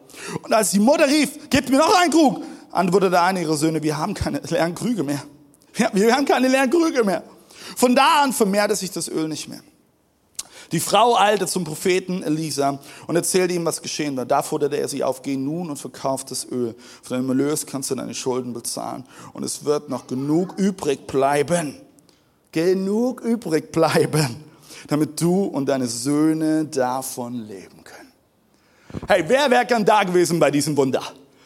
Und 0.43 0.53
als 0.53 0.71
die 0.71 0.81
Mutter 0.81 1.07
rief, 1.07 1.51
gebt 1.51 1.71
mir 1.71 1.79
noch 1.79 1.95
einen 2.01 2.13
Krug, 2.13 2.43
antwortete 2.71 3.21
einer 3.21 3.41
ihrer 3.41 3.57
Söhne, 3.57 3.83
wir 3.83 3.97
haben 3.97 4.15
keine 4.15 4.41
leeren 4.41 4.75
Krüge 4.75 5.03
mehr. 5.03 5.23
Wir 5.93 6.15
haben 6.15 6.25
keine 6.25 6.49
leeren 6.49 6.71
Krüge 6.71 7.05
mehr. 7.05 7.23
Von 7.77 7.95
da 7.95 8.23
an 8.23 8.33
vermehrte 8.33 8.75
sich 8.75 8.91
das 8.91 9.09
Öl 9.09 9.29
nicht 9.29 9.49
mehr. 9.49 9.61
Die 10.73 10.81
Frau 10.81 11.17
eilte 11.17 11.47
zum 11.47 11.65
Propheten 11.65 12.23
Elisa 12.23 12.79
und 13.07 13.17
erzählte 13.17 13.55
ihm, 13.55 13.65
was 13.65 13.81
geschehen 13.81 14.17
war. 14.17 14.27
Da 14.27 14.43
forderte 14.43 14.77
er 14.77 14.89
sie 14.89 15.03
auf, 15.03 15.23
geh 15.23 15.37
nun 15.37 15.71
und 15.71 15.77
verkauf 15.77 16.25
das 16.25 16.47
Öl. 16.51 16.75
Von 17.03 17.17
deinem 17.17 17.29
Erlös 17.31 17.65
kannst 17.65 17.91
du 17.91 17.95
deine 17.95 18.15
Schulden 18.15 18.53
bezahlen. 18.53 19.05
Und 19.33 19.45
es 19.45 19.65
wird 19.65 19.89
noch 19.89 20.07
genug 20.07 20.55
übrig 20.59 21.07
bleiben. 21.07 21.81
Genug 22.53 23.21
übrig 23.23 23.73
bleiben, 23.73 24.37
damit 24.89 25.21
du 25.21 25.45
und 25.45 25.69
deine 25.69 25.87
Söhne 25.87 26.65
davon 26.65 27.47
leben 27.47 27.85
können. 27.85 28.13
Hey, 29.07 29.25
wer 29.27 29.51
wäre 29.51 29.67
gern 29.67 29.85
da 29.85 30.03
gewesen 30.03 30.39
bei 30.39 30.51
diesem 30.51 30.77
Wunder? 30.77 31.03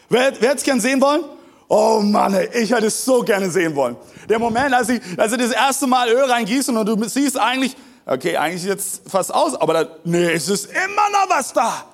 Wer, 0.09 0.33
wer 0.41 0.50
hätte 0.50 0.59
es 0.59 0.64
gern 0.64 0.81
sehen 0.81 1.00
wollen? 1.00 1.25
Oh 1.69 2.00
Mann, 2.02 2.37
ich 2.52 2.71
hätte 2.71 2.87
es 2.87 3.05
so 3.05 3.23
gerne 3.23 3.50
sehen 3.50 3.75
wollen. 3.75 3.97
Der 4.29 4.38
Moment, 4.38 4.75
als, 4.75 4.91
ich, 4.91 5.00
als 5.17 5.33
sie 5.33 5.38
das 5.38 5.52
erste 5.52 5.87
Mal 5.87 6.09
Öl 6.09 6.25
reingießen 6.25 6.76
und 6.76 6.87
du 6.87 7.09
siehst 7.09 7.38
eigentlich, 7.38 7.75
okay, 8.06 8.37
eigentlich 8.37 8.64
jetzt 8.64 9.09
fast 9.09 9.32
aus, 9.32 9.54
aber 9.54 9.75
dann, 9.75 9.88
nee, 10.04 10.32
es 10.32 10.49
ist 10.49 10.66
immer 10.66 11.11
noch 11.11 11.28
was 11.28 11.52
da. 11.52 11.85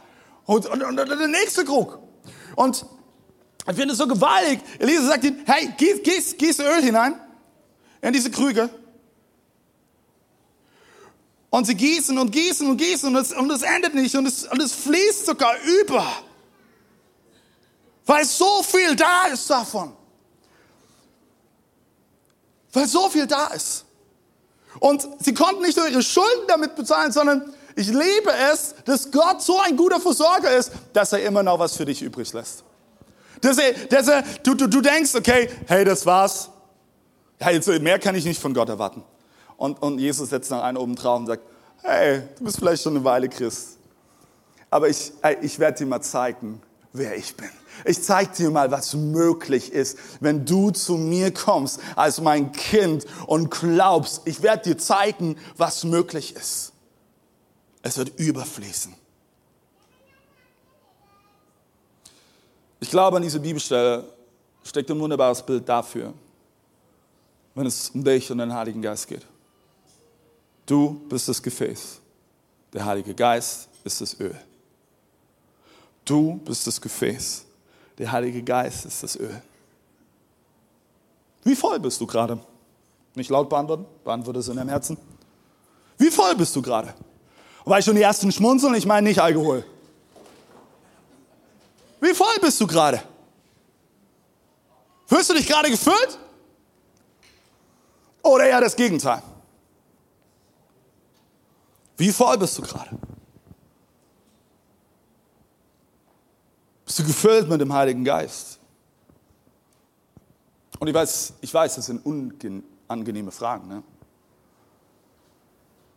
Und, 0.46 0.66
und, 0.66 0.82
und, 0.82 0.98
und 0.98 1.08
der 1.08 1.28
nächste 1.28 1.64
Krug. 1.64 1.98
Und 2.56 2.84
ich 3.68 3.76
finde 3.76 3.92
es 3.92 3.98
so 3.98 4.06
gewaltig. 4.08 4.60
Elisa 4.78 5.08
sagt 5.08 5.24
ihm, 5.24 5.42
hey, 5.44 5.72
gieß, 5.76 6.02
gieß, 6.02 6.36
gieß 6.38 6.60
Öl 6.60 6.82
hinein 6.82 7.20
in 8.00 8.12
diese 8.12 8.30
Krüge. 8.30 8.70
Und 11.50 11.66
sie 11.66 11.74
gießen 11.74 12.16
und 12.18 12.30
gießen 12.30 12.68
und 12.68 12.76
gießen 12.76 13.08
und 13.08 13.20
es, 13.20 13.32
und 13.32 13.50
es 13.50 13.62
endet 13.62 13.94
nicht 13.94 14.14
und 14.16 14.26
es, 14.26 14.46
und 14.46 14.60
es 14.60 14.72
fließt 14.72 15.26
sogar 15.26 15.54
über. 15.82 16.06
Weil 18.04 18.24
so 18.24 18.62
viel 18.62 18.96
da 18.96 19.26
ist 19.26 19.48
davon. 19.48 19.94
Weil 22.72 22.86
so 22.86 23.08
viel 23.08 23.26
da 23.26 23.48
ist. 23.48 23.84
Und 24.80 25.08
sie 25.20 25.34
konnten 25.34 25.62
nicht 25.62 25.76
nur 25.76 25.88
ihre 25.88 26.02
Schulden 26.02 26.46
damit 26.46 26.76
bezahlen, 26.76 27.12
sondern 27.12 27.52
ich 27.74 27.88
liebe 27.88 28.32
es, 28.52 28.74
dass 28.84 29.10
Gott 29.10 29.42
so 29.42 29.58
ein 29.60 29.76
guter 29.76 30.00
Versorger 30.00 30.56
ist, 30.56 30.72
dass 30.92 31.12
er 31.12 31.22
immer 31.22 31.42
noch 31.42 31.58
was 31.58 31.76
für 31.76 31.84
dich 31.84 32.02
übrig 32.02 32.32
lässt. 32.32 32.64
Dass 33.40 33.58
er, 33.58 33.72
dass 33.86 34.08
er, 34.08 34.24
du, 34.42 34.54
du, 34.54 34.66
du 34.66 34.80
denkst, 34.80 35.14
okay, 35.14 35.48
hey, 35.66 35.84
das 35.84 36.04
war's. 36.04 36.50
Ja, 37.40 37.50
jetzt, 37.50 37.68
mehr 37.68 37.98
kann 37.98 38.14
ich 38.16 38.24
nicht 38.24 38.40
von 38.40 38.52
Gott 38.52 38.68
erwarten. 38.68 39.04
Und, 39.56 39.80
und 39.80 39.98
Jesus 39.98 40.30
setzt 40.30 40.50
noch 40.50 40.62
einen 40.62 40.76
oben 40.76 40.96
drauf 40.96 41.20
und 41.20 41.26
sagt, 41.26 41.42
hey, 41.82 42.22
du 42.36 42.44
bist 42.44 42.58
vielleicht 42.58 42.82
schon 42.82 42.96
eine 42.96 43.04
Weile 43.04 43.28
Christ. 43.28 43.78
Aber 44.70 44.88
ich, 44.88 45.12
ich 45.40 45.58
werde 45.58 45.78
dir 45.78 45.86
mal 45.86 46.00
zeigen, 46.00 46.60
wer 46.92 47.16
ich 47.16 47.36
bin. 47.36 47.48
Ich 47.84 48.02
zeige 48.02 48.32
dir 48.34 48.50
mal, 48.50 48.70
was 48.70 48.94
möglich 48.94 49.72
ist, 49.72 49.98
wenn 50.20 50.44
du 50.44 50.70
zu 50.70 50.96
mir 50.96 51.32
kommst 51.32 51.80
als 51.96 52.20
mein 52.20 52.52
Kind 52.52 53.06
und 53.26 53.50
glaubst. 53.50 54.22
Ich 54.24 54.42
werde 54.42 54.70
dir 54.70 54.78
zeigen, 54.78 55.36
was 55.56 55.84
möglich 55.84 56.34
ist. 56.34 56.72
Es 57.82 57.96
wird 57.96 58.18
überfließen. 58.18 58.94
Ich 62.80 62.90
glaube, 62.90 63.16
an 63.16 63.22
dieser 63.22 63.40
Bibelstelle 63.40 64.04
steckt 64.62 64.90
ein 64.90 65.00
wunderbares 65.00 65.42
Bild 65.44 65.68
dafür, 65.68 66.12
wenn 67.54 67.66
es 67.66 67.90
um 67.90 68.04
dich 68.04 68.30
und 68.30 68.38
den 68.38 68.52
Heiligen 68.52 68.82
Geist 68.82 69.06
geht. 69.08 69.26
Du 70.66 71.00
bist 71.08 71.28
das 71.28 71.42
Gefäß. 71.42 72.00
Der 72.72 72.84
Heilige 72.84 73.14
Geist 73.14 73.68
ist 73.84 74.00
das 74.00 74.20
Öl. 74.20 74.38
Du 76.04 76.36
bist 76.44 76.66
das 76.66 76.80
Gefäß. 76.80 77.44
Der 77.98 78.12
Heilige 78.12 78.42
Geist 78.42 78.86
ist 78.86 79.02
das 79.02 79.16
Öl. 79.16 79.42
Wie 81.42 81.56
voll 81.56 81.80
bist 81.80 82.00
du 82.00 82.06
gerade? 82.06 82.38
Nicht 83.14 83.30
laut 83.30 83.48
beantworten, 83.48 83.86
beantworte 84.04 84.38
es 84.38 84.48
in 84.48 84.56
deinem 84.56 84.68
Herzen. 84.68 84.96
Wie 85.96 86.10
voll 86.10 86.36
bist 86.36 86.54
du 86.54 86.62
gerade? 86.62 86.94
Weil 87.64 87.82
schon 87.82 87.96
die 87.96 88.02
ersten 88.02 88.30
schmunzeln, 88.30 88.74
ich 88.74 88.86
meine 88.86 89.08
nicht 89.08 89.20
Alkohol. 89.20 89.64
Wie 92.00 92.14
voll 92.14 92.38
bist 92.40 92.60
du 92.60 92.66
gerade? 92.66 93.02
Fühlst 95.06 95.30
du 95.30 95.34
dich 95.34 95.46
gerade 95.46 95.70
gefüllt? 95.70 96.18
Oder 98.22 98.44
eher 98.44 98.60
das 98.60 98.76
Gegenteil? 98.76 99.22
Wie 101.96 102.12
voll 102.12 102.38
bist 102.38 102.56
du 102.58 102.62
gerade? 102.62 102.90
Bist 106.88 107.00
du 107.00 107.04
gefüllt 107.04 107.50
mit 107.50 107.60
dem 107.60 107.70
Heiligen 107.70 108.02
Geist? 108.02 108.58
Und 110.78 110.88
ich 110.88 110.94
weiß, 110.94 111.34
ich 111.42 111.52
weiß, 111.52 111.74
das 111.74 111.84
sind 111.84 112.00
unangenehme 112.06 113.30
Fragen. 113.30 113.68
Ne? 113.68 113.82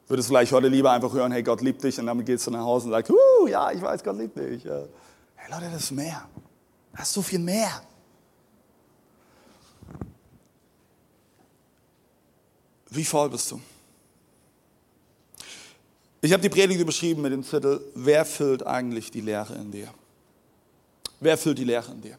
Würdest 0.10 0.28
du 0.28 0.34
vielleicht 0.34 0.52
heute 0.52 0.68
lieber 0.68 0.92
einfach 0.92 1.14
hören, 1.14 1.32
hey, 1.32 1.44
Gott 1.44 1.62
liebt 1.62 1.82
dich, 1.82 1.98
und 1.98 2.08
damit 2.08 2.26
gehst 2.26 2.46
du 2.46 2.52
nach 2.52 2.66
Hause 2.66 2.88
und 2.88 2.92
sagst, 2.92 3.10
uh, 3.10 3.48
ja, 3.48 3.72
ich 3.72 3.82
weiß, 3.82 4.04
Gott 4.04 4.18
liebt 4.18 4.36
dich. 4.36 4.66
Hey 4.66 5.50
Leute, 5.50 5.70
das 5.72 5.84
ist 5.84 5.92
mehr. 5.92 6.28
Das 6.92 7.04
ist 7.04 7.14
so 7.14 7.22
viel 7.22 7.40
mehr. 7.40 7.82
Wie 12.90 13.06
voll 13.06 13.30
bist 13.30 13.50
du? 13.50 13.62
Ich 16.20 16.34
habe 16.34 16.44
die 16.44 16.50
Predigt 16.50 16.82
überschrieben 16.82 17.22
mit 17.22 17.32
dem 17.32 17.44
Titel, 17.44 17.80
wer 17.96 18.26
füllt 18.26 18.68
eigentlich 18.68 19.10
die 19.10 19.22
Leere 19.22 19.54
in 19.54 19.72
dir? 19.72 19.88
Wer 21.22 21.38
füllt 21.38 21.60
die 21.60 21.64
Leere 21.64 21.92
in 21.92 22.02
dir? 22.02 22.18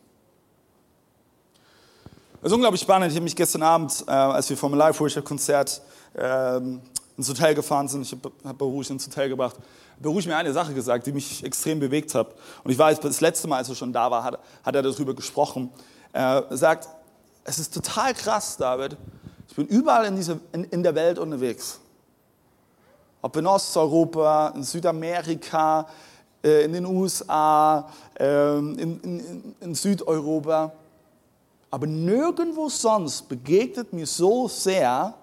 Das 2.41 2.51
ist 2.51 2.55
unglaublich 2.55 2.81
spannend. 2.81 3.11
Ich 3.11 3.17
habe 3.17 3.25
mich 3.25 3.35
gestern 3.35 3.63
Abend, 3.65 4.05
äh, 4.07 4.13
als 4.13 4.49
wir 4.49 4.57
vom 4.57 4.75
Live 4.75 4.99
Worship 5.01 5.25
Konzert 5.25 5.83
ähm, 6.17 6.81
ins 7.17 7.29
Hotel 7.29 7.55
gefahren 7.55 7.89
sind, 7.89 8.03
ich 8.03 8.13
habe 8.13 8.31
hab 8.45 8.57
Beruhig 8.57 8.89
ins 8.91 9.05
Hotel 9.07 9.29
gebracht, 9.29 9.57
Beruhig 9.99 10.27
mir 10.27 10.37
eine 10.37 10.53
Sache 10.53 10.73
gesagt, 10.73 11.07
die 11.07 11.13
mich 11.13 11.45
extrem 11.45 11.81
bewegt 11.81 12.15
hat. 12.15 12.29
Und 12.63 12.71
ich 12.71 12.79
weiß, 12.79 13.01
das 13.01 13.21
letzte 13.21 13.49
Mal, 13.49 13.59
als 13.59 13.69
er 13.69 13.75
schon 13.75 13.93
da 13.93 14.09
war, 14.11 14.23
hat, 14.23 14.39
hat 14.65 14.75
er 14.75 14.83
darüber 14.83 15.15
gesprochen. 15.15 15.71
Er 16.13 16.47
sagt, 16.51 16.89
es 17.45 17.59
ist 17.59 17.75
total 17.75 18.15
krass, 18.15 18.57
David. 18.57 18.97
Ich 19.49 19.57
bin 19.57 19.67
überall 19.67 20.07
in, 20.07 20.15
diese, 20.15 20.41
in, 20.53 20.65
in 20.65 20.83
der 20.85 20.95
Welt 20.95 21.19
unterwegs 21.19 21.81
ob 23.23 23.37
in 23.37 23.47
Osteuropa, 23.47 24.53
in 24.55 24.65
Südamerika, 24.65 25.87
äh, 26.43 26.65
in 26.65 26.73
den 26.73 26.87
USA, 26.87 27.89
ähm, 28.19 28.79
in, 28.79 29.01
in, 29.01 29.55
in 29.61 29.75
Südeuropa. 29.75 30.73
Aber 31.71 31.87
nirgendwo 31.87 32.69
sonst 32.69 33.29
begegnet 33.29 33.93
mir 33.93 34.07
so 34.07 34.49
sehr, 34.49 35.15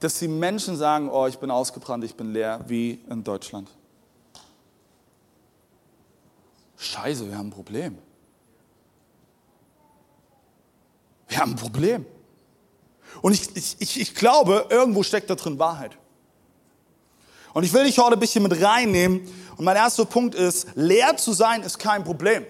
dass 0.00 0.18
die 0.18 0.28
Menschen 0.28 0.76
sagen, 0.76 1.10
oh, 1.10 1.26
ich 1.26 1.38
bin 1.38 1.50
ausgebrannt, 1.50 2.04
ich 2.04 2.14
bin 2.14 2.32
leer, 2.32 2.60
wie 2.66 3.00
in 3.08 3.22
Deutschland. 3.24 3.68
Scheiße, 6.76 7.28
wir 7.28 7.36
haben 7.36 7.48
ein 7.48 7.50
Problem. 7.50 7.98
Wir 11.28 11.38
haben 11.38 11.52
ein 11.52 11.56
Problem. 11.56 12.06
Und 13.22 13.32
ich, 13.32 13.80
ich, 13.80 14.00
ich 14.00 14.14
glaube, 14.14 14.66
irgendwo 14.70 15.02
steckt 15.02 15.28
da 15.30 15.34
drin 15.34 15.58
Wahrheit. 15.58 15.96
Und 17.56 17.62
ich 17.62 17.72
will 17.72 17.84
dich 17.84 17.98
heute 17.98 18.18
ein 18.18 18.20
bisschen 18.20 18.42
mit 18.42 18.62
reinnehmen. 18.62 19.26
Und 19.56 19.64
mein 19.64 19.76
erster 19.76 20.04
Punkt 20.04 20.34
ist, 20.34 20.66
leer 20.74 21.16
zu 21.16 21.32
sein 21.32 21.62
ist 21.62 21.78
kein 21.78 22.04
Problem. 22.04 22.44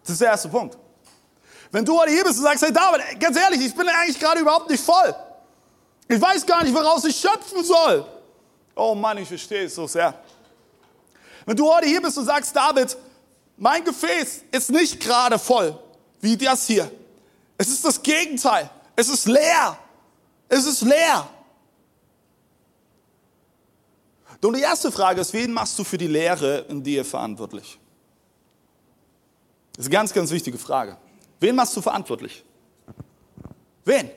Das 0.00 0.12
ist 0.12 0.22
der 0.22 0.30
erste 0.30 0.48
Punkt. 0.48 0.78
Wenn 1.70 1.84
du 1.84 2.00
heute 2.00 2.10
hier 2.10 2.24
bist 2.24 2.38
und 2.38 2.44
sagst, 2.44 2.62
hey 2.62 2.72
David, 2.72 3.20
ganz 3.20 3.36
ehrlich, 3.36 3.66
ich 3.66 3.74
bin 3.74 3.86
eigentlich 3.86 4.18
gerade 4.18 4.40
überhaupt 4.40 4.70
nicht 4.70 4.82
voll. 4.82 5.14
Ich 6.08 6.18
weiß 6.18 6.46
gar 6.46 6.64
nicht, 6.64 6.74
woraus 6.74 7.04
ich 7.04 7.14
schöpfen 7.14 7.62
soll. 7.62 8.06
Oh 8.74 8.94
Mann, 8.94 9.18
ich 9.18 9.28
verstehe 9.28 9.66
es 9.66 9.74
so 9.74 9.86
sehr. 9.86 10.14
Wenn 11.44 11.54
du 11.58 11.70
heute 11.70 11.88
hier 11.88 12.00
bist 12.00 12.16
und 12.16 12.24
sagst, 12.24 12.56
David, 12.56 12.96
mein 13.58 13.84
Gefäß 13.84 14.44
ist 14.50 14.70
nicht 14.70 14.98
gerade 14.98 15.38
voll, 15.38 15.78
wie 16.22 16.34
das 16.38 16.66
hier. 16.66 16.90
Es 17.58 17.68
ist 17.68 17.84
das 17.84 18.02
Gegenteil. 18.02 18.70
Es 18.96 19.10
ist 19.10 19.26
leer. 19.26 19.76
Es 20.48 20.64
ist 20.64 20.80
leer. 20.80 21.28
Und 24.44 24.56
die 24.56 24.62
erste 24.62 24.90
Frage 24.90 25.20
ist, 25.20 25.32
wen 25.32 25.52
machst 25.52 25.78
du 25.78 25.84
für 25.84 25.98
die 25.98 26.08
Lehre 26.08 26.66
in 26.68 26.82
dir 26.82 27.04
verantwortlich? 27.04 27.78
Das 29.72 29.84
ist 29.84 29.86
eine 29.86 29.92
ganz, 29.92 30.12
ganz 30.12 30.30
wichtige 30.30 30.58
Frage. 30.58 30.96
Wen 31.40 31.54
machst 31.54 31.76
du 31.76 31.80
verantwortlich? 31.80 32.44
Wen? 33.84 34.10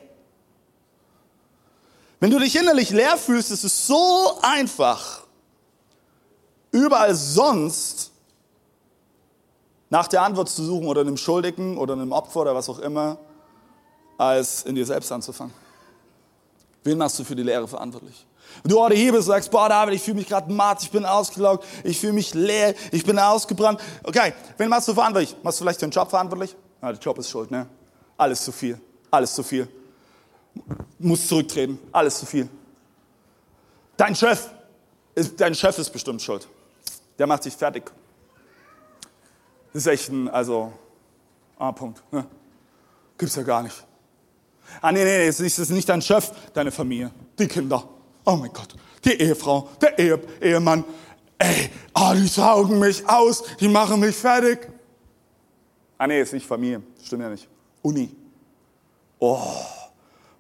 Wenn 2.20 2.32
du 2.32 2.40
dich 2.40 2.56
innerlich 2.56 2.90
leer 2.90 3.18
fühlst, 3.18 3.52
ist 3.52 3.64
es 3.64 3.88
so 3.88 4.40
einfach, 4.42 5.24
überall 6.72 7.14
sonst 7.14 8.12
nach 9.90 10.08
der 10.08 10.24
Antwort 10.24 10.50
zu 10.50 10.64
suchen 10.64 10.88
oder 10.88 11.02
einem 11.02 11.18
Schuldigen 11.18 11.78
oder 11.78 11.94
einem 11.94 12.12
Opfer 12.12 12.42
oder 12.42 12.56
was 12.56 12.68
auch 12.68 12.80
immer, 12.80 13.18
als 14.18 14.64
in 14.64 14.76
dir 14.76 14.86
selbst 14.86 15.12
anzufangen. 15.12 15.54
Wen 16.84 16.98
machst 16.98 17.20
du 17.20 17.24
für 17.24 17.36
die 17.36 17.44
Lehre 17.44 17.68
verantwortlich? 17.68 18.26
Wenn 18.64 18.72
du 18.72 18.80
heute 18.80 18.96
hier 18.96 19.12
bist 19.12 19.28
und 19.28 19.34
sagst, 19.34 19.52
boah 19.52 19.70
David, 19.70 19.96
ich 19.96 20.02
fühle 20.02 20.18
mich 20.18 20.28
gerade 20.28 20.52
matt, 20.52 20.82
ich 20.84 20.92
bin 20.92 21.06
ausgelaugt, 21.06 21.66
ich 21.84 22.00
fühle 22.00 22.14
mich 22.14 22.34
leer, 22.34 22.74
ich 22.92 23.06
bin 23.06 23.20
ausgebrannt. 23.20 23.80
Okay, 24.04 24.34
wen 24.58 24.70
machst 24.70 24.88
du 24.88 24.94
verantwortlich? 24.94 25.36
Machst 25.44 25.60
du 25.60 25.64
vielleicht 25.64 25.82
den 25.82 25.92
Job 25.92 26.10
verantwortlich? 26.10 26.56
Ja, 26.82 26.92
der 26.92 27.00
Job 27.00 27.18
ist 27.18 27.30
schuld, 27.30 27.52
ne? 27.52 27.68
Alles 28.18 28.44
zu 28.44 28.52
viel, 28.52 28.80
alles 29.12 29.34
zu 29.34 29.44
viel. 29.44 29.68
Muss 31.00 31.28
zurücktreten. 31.28 31.80
Alles 31.92 32.20
zu 32.20 32.26
viel. 32.26 32.50
Dein 33.98 34.16
Chef, 34.16 34.50
ist, 35.14 35.40
dein 35.40 35.54
Chef 35.54 35.78
ist 35.78 35.90
bestimmt 35.92 36.22
schuld. 36.22 36.48
Der 37.18 37.28
macht 37.28 37.44
sich 37.44 37.56
fertig. 37.56 37.92
Das 39.74 39.86
ist 39.86 39.88
echt 39.88 40.10
ein, 40.10 40.30
also, 40.30 40.74
A-Punkt. 41.58 42.02
Ne? 42.12 42.26
Gibt's 43.18 43.36
ja 43.36 43.44
gar 43.44 43.64
nicht. 43.64 43.86
Ah, 44.82 44.92
nee, 44.92 45.04
nee, 45.04 45.28
es 45.28 45.40
ist 45.40 45.70
nicht 45.70 45.88
dein 45.88 46.02
Chef, 46.02 46.32
deine 46.54 46.72
Familie, 46.72 47.12
die 47.38 47.48
Kinder. 47.48 47.88
Oh 48.26 48.36
mein 48.36 48.52
Gott, 48.52 48.76
die 49.04 49.14
Ehefrau, 49.14 49.70
der 49.80 49.98
Ehe, 50.00 50.20
Ehemann. 50.42 50.84
Ey, 51.38 51.70
oh, 51.94 52.14
die 52.16 52.28
saugen 52.28 52.80
mich 52.80 53.08
aus, 53.08 53.44
die 53.60 53.68
machen 53.68 54.00
mich 54.00 54.16
fertig. 54.16 54.68
Ah, 55.98 56.08
nee, 56.08 56.22
ist 56.22 56.34
nicht 56.34 56.46
Familie, 56.46 56.82
stimmt 57.04 57.22
ja 57.22 57.30
nicht. 57.30 57.48
Uni. 57.82 58.10
Oh, 59.20 59.40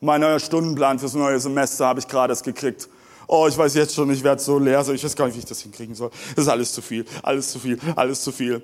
mein 0.01 0.21
neuer 0.21 0.39
Stundenplan 0.39 0.99
fürs 0.99 1.13
neue 1.13 1.39
Semester 1.39 1.85
habe 1.85 1.99
ich 1.99 2.07
gerade 2.07 2.33
erst 2.33 2.43
gekriegt. 2.43 2.89
Oh, 3.27 3.47
ich 3.47 3.57
weiß 3.57 3.73
jetzt 3.75 3.95
schon, 3.95 4.09
ich 4.11 4.23
werde 4.23 4.41
so 4.41 4.59
leer, 4.59 4.83
so 4.83 4.93
ich 4.93 5.03
weiß 5.03 5.15
gar 5.15 5.25
nicht, 5.25 5.35
wie 5.35 5.39
ich 5.39 5.45
das 5.45 5.61
hinkriegen 5.61 5.95
soll. 5.95 6.11
Das 6.35 6.45
ist 6.45 6.49
alles 6.49 6.73
zu 6.73 6.81
viel, 6.81 7.05
alles 7.23 7.51
zu 7.51 7.59
viel, 7.59 7.79
alles 7.95 8.21
zu 8.21 8.31
viel. 8.31 8.61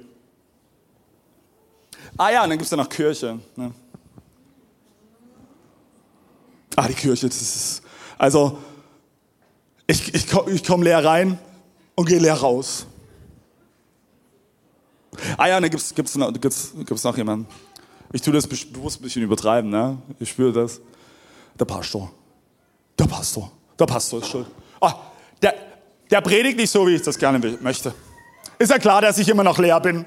Ah 2.18 2.30
ja, 2.30 2.44
und 2.44 2.50
dann 2.50 2.58
gibt 2.58 2.66
es 2.66 2.72
ja 2.72 2.78
noch 2.78 2.90
Kirche. 2.90 3.40
Ne? 3.56 3.72
Ah, 6.76 6.88
die 6.88 6.94
Kirche, 6.94 7.28
das 7.28 7.42
ist, 7.42 7.82
also, 8.18 8.58
ich, 9.92 10.14
ich, 10.14 10.26
ich 10.48 10.64
komme 10.64 10.86
leer 10.86 11.04
rein 11.04 11.38
und 11.96 12.06
gehe 12.06 12.20
leer 12.20 12.36
raus. 12.36 12.86
Ah 15.38 15.48
ja, 15.48 15.58
und 15.58 15.64
dann 15.64 15.72
gibt 15.72 15.84
es 15.84 15.94
gibt's 15.94 16.16
noch, 16.16 16.32
gibt's, 16.34 16.72
gibt's 16.86 17.04
noch 17.04 17.18
jemanden. 17.18 17.46
Ich 18.14 18.22
tue 18.22 18.34
das 18.34 18.48
bewusst 18.48 19.00
ein 19.00 19.04
bisschen 19.04 19.24
übertreiben, 19.24 19.70
ne? 19.70 19.98
Ich 20.20 20.30
spüre 20.30 20.54
das. 20.54 20.80
Der 21.60 21.66
Pastor. 21.66 22.12
Der 22.98 23.06
Pastor. 23.06 23.52
Der 23.78 23.86
Pastor 23.86 24.20
ist 24.22 24.28
schuld. 24.28 24.48
Ah, 24.80 24.96
der, 25.42 25.54
der 26.10 26.22
predigt 26.22 26.58
nicht 26.58 26.70
so, 26.70 26.88
wie 26.88 26.96
ich 26.96 27.02
das 27.02 27.18
gerne 27.18 27.40
möchte. 27.62 27.94
Ist 28.60 28.72
ja 28.72 28.80
klar, 28.80 29.02
dass 29.02 29.18
ich 29.18 29.28
immer 29.28 29.44
noch 29.44 29.58
leer 29.58 29.80
bin. 29.80 30.06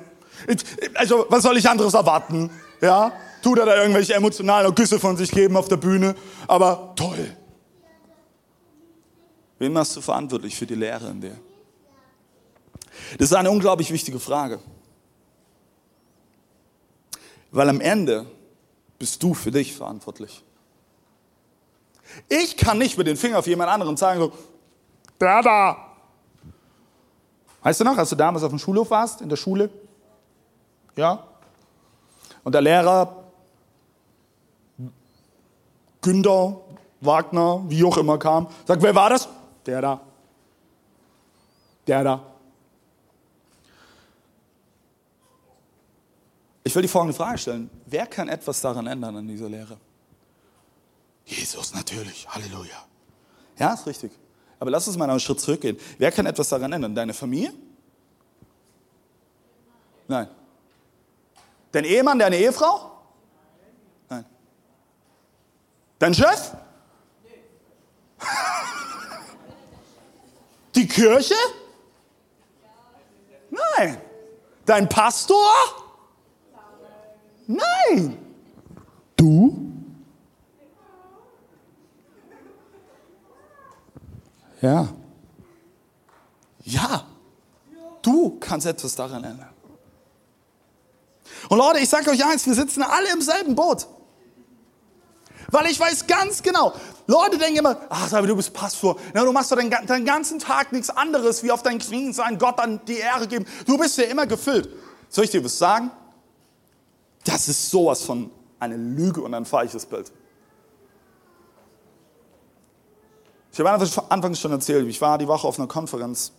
Also, 0.94 1.26
was 1.28 1.42
soll 1.42 1.56
ich 1.56 1.68
anderes 1.68 1.94
erwarten? 1.94 2.50
Ja? 2.80 3.12
Tut 3.42 3.58
er 3.58 3.66
da 3.66 3.76
irgendwelche 3.76 4.14
emotionalen 4.14 4.74
Küsse 4.74 4.98
von 4.98 5.16
sich 5.16 5.30
geben 5.30 5.56
auf 5.56 5.68
der 5.68 5.76
Bühne? 5.76 6.14
Aber 6.46 6.94
toll. 6.96 7.36
Wen 9.58 9.72
machst 9.72 9.96
du 9.96 10.00
verantwortlich 10.00 10.56
für 10.56 10.66
die 10.66 10.74
Lehre 10.74 11.08
in 11.10 11.20
dir? 11.20 11.38
Das 13.18 13.30
ist 13.30 13.34
eine 13.34 13.50
unglaublich 13.50 13.90
wichtige 13.90 14.18
Frage. 14.18 14.60
Weil 17.50 17.68
am 17.68 17.80
Ende 17.80 18.26
bist 18.98 19.22
du 19.22 19.34
für 19.34 19.50
dich 19.50 19.74
verantwortlich. 19.74 20.42
Ich 22.28 22.56
kann 22.56 22.78
nicht 22.78 22.98
mit 22.98 23.06
dem 23.06 23.16
Finger 23.16 23.38
auf 23.38 23.46
jemand 23.46 23.70
anderen 23.70 23.96
zeigen, 23.96 24.20
so, 24.20 24.32
der 25.20 25.42
da. 25.42 25.76
Weißt 27.62 27.80
du 27.80 27.84
noch, 27.84 27.96
als 27.96 28.10
du 28.10 28.16
damals 28.16 28.44
auf 28.44 28.50
dem 28.50 28.58
Schulhof 28.58 28.90
warst, 28.90 29.20
in 29.20 29.28
der 29.28 29.36
Schule? 29.36 29.70
Ja? 30.96 31.26
Und 32.42 32.52
der 32.52 32.60
Lehrer, 32.60 33.24
Günther, 36.02 36.60
Wagner, 37.00 37.64
wie 37.68 37.84
auch 37.84 37.96
immer 37.96 38.18
kam, 38.18 38.48
sagt, 38.66 38.82
wer 38.82 38.94
war 38.94 39.10
das? 39.10 39.28
Der 39.66 39.80
da. 39.80 40.00
Der 41.86 42.04
da. 42.04 42.34
Ich 46.62 46.74
will 46.74 46.82
die 46.82 46.88
folgende 46.88 47.14
Frage 47.14 47.38
stellen. 47.38 47.70
Wer 47.86 48.06
kann 48.06 48.28
etwas 48.28 48.60
daran 48.60 48.86
ändern 48.86 49.16
an 49.16 49.28
dieser 49.28 49.48
Lehre? 49.48 49.78
Jesus 51.26 51.74
natürlich. 51.74 52.26
Halleluja. 52.28 52.86
Ja, 53.58 53.74
ist 53.74 53.86
richtig. 53.86 54.12
Aber 54.58 54.70
lass 54.70 54.86
uns 54.88 54.96
mal 54.96 55.08
einen 55.08 55.20
Schritt 55.20 55.40
zurückgehen. 55.40 55.78
Wer 55.98 56.10
kann 56.10 56.26
etwas 56.26 56.48
daran 56.48 56.72
ändern? 56.72 56.94
Deine 56.94 57.12
Familie? 57.12 57.52
Nein. 60.08 60.28
Dein 61.72 61.84
Ehemann, 61.84 62.18
deine 62.18 62.36
Ehefrau? 62.36 62.92
Nein. 64.08 64.24
Dein 65.98 66.14
Chef? 66.14 66.52
Die 70.74 70.86
Kirche? 70.86 71.34
Nein. 73.50 74.00
Dein 74.66 74.88
Pastor? 74.88 75.52
Nein. 77.46 78.18
Du? 79.16 79.72
Ja. 84.60 84.88
Ja. 86.62 87.06
Du 88.00 88.38
kannst 88.40 88.66
etwas 88.66 88.94
daran 88.94 89.22
ändern. 89.24 89.50
Und 91.48 91.58
Leute, 91.58 91.80
ich 91.80 91.88
sage 91.88 92.10
euch 92.10 92.24
eins, 92.24 92.46
wir 92.46 92.54
sitzen 92.54 92.82
alle 92.82 93.12
im 93.12 93.20
selben 93.20 93.54
Boot. 93.54 93.86
Weil 95.54 95.70
ich 95.70 95.78
weiß 95.78 96.08
ganz 96.08 96.42
genau, 96.42 96.72
Leute 97.06 97.38
denken 97.38 97.60
immer, 97.60 97.78
ach, 97.88 98.10
du 98.10 98.34
bist 98.34 98.52
Pastor, 98.52 98.96
ja, 99.14 99.24
du 99.24 99.30
machst 99.30 99.52
doch 99.52 99.56
den, 99.56 99.70
den, 99.70 100.04
ganzen 100.04 100.40
Tag 100.40 100.72
nichts 100.72 100.90
anderes, 100.90 101.44
wie 101.44 101.52
auf 101.52 101.62
deinen 101.62 101.78
Knien 101.78 102.12
sein, 102.12 102.38
Gott 102.38 102.58
dann 102.58 102.84
die 102.86 102.96
Ehre 102.96 103.28
geben. 103.28 103.46
Du 103.64 103.78
bist 103.78 103.96
ja 103.96 104.02
immer 104.06 104.26
gefüllt. 104.26 104.68
Soll 105.08 105.26
ich 105.26 105.30
dir 105.30 105.44
was 105.44 105.56
sagen? 105.56 105.92
Das 107.22 107.46
ist 107.46 107.70
sowas 107.70 108.02
von 108.02 108.32
eine 108.58 108.76
Lüge 108.76 109.22
und 109.22 109.32
ein 109.32 109.44
falsches 109.44 109.86
Bild. 109.86 110.10
Ich 113.52 113.60
habe 113.60 113.70
anfangs 114.08 114.40
schon 114.40 114.50
erzählt, 114.50 114.88
ich 114.88 115.00
war 115.00 115.18
die 115.18 115.28
Woche 115.28 115.46
auf 115.46 115.56
einer 115.56 115.68
Konferenz 115.68 116.32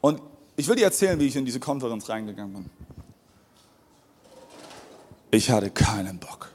und 0.00 0.22
ich 0.54 0.68
will 0.68 0.76
dir 0.76 0.84
erzählen, 0.84 1.18
wie 1.18 1.26
ich 1.26 1.34
in 1.34 1.44
diese 1.44 1.58
Konferenz 1.58 2.08
reingegangen 2.08 2.52
bin. 2.54 2.70
Ich 5.32 5.50
hatte 5.50 5.70
keinen 5.70 6.20
Bock. 6.20 6.52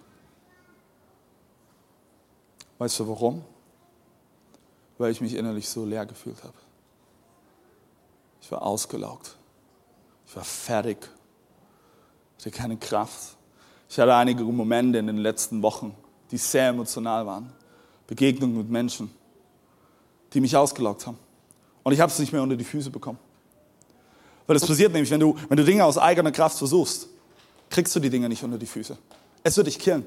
Weißt 2.81 2.99
du 2.99 3.07
warum? 3.07 3.43
Weil 4.97 5.11
ich 5.11 5.21
mich 5.21 5.35
innerlich 5.35 5.69
so 5.69 5.85
leer 5.85 6.03
gefühlt 6.03 6.43
habe. 6.43 6.55
Ich 8.41 8.51
war 8.51 8.63
ausgelaugt. 8.63 9.37
Ich 10.25 10.35
war 10.35 10.43
fertig. 10.43 10.97
Ich 12.39 12.45
hatte 12.47 12.57
keine 12.57 12.77
Kraft. 12.77 13.37
Ich 13.87 13.99
hatte 13.99 14.15
einige 14.15 14.43
Momente 14.43 14.97
in 14.97 15.05
den 15.05 15.19
letzten 15.19 15.61
Wochen, 15.61 15.95
die 16.31 16.37
sehr 16.37 16.69
emotional 16.69 17.27
waren. 17.27 17.53
Begegnungen 18.07 18.57
mit 18.57 18.71
Menschen, 18.71 19.11
die 20.33 20.41
mich 20.41 20.57
ausgelaugt 20.57 21.05
haben. 21.05 21.19
Und 21.83 21.93
ich 21.93 21.99
habe 21.99 22.11
es 22.11 22.17
nicht 22.17 22.33
mehr 22.33 22.41
unter 22.41 22.55
die 22.55 22.63
Füße 22.63 22.89
bekommen. 22.89 23.19
Weil 24.47 24.55
das 24.55 24.65
passiert 24.65 24.91
nämlich, 24.91 25.11
wenn 25.11 25.19
du, 25.19 25.37
wenn 25.49 25.57
du 25.57 25.63
Dinge 25.63 25.85
aus 25.85 25.99
eigener 25.99 26.31
Kraft 26.31 26.57
versuchst, 26.57 27.09
kriegst 27.69 27.95
du 27.95 27.99
die 27.99 28.09
Dinge 28.09 28.27
nicht 28.27 28.43
unter 28.43 28.57
die 28.57 28.65
Füße. 28.65 28.97
Es 29.43 29.55
wird 29.55 29.67
dich 29.67 29.77
killen. 29.77 30.03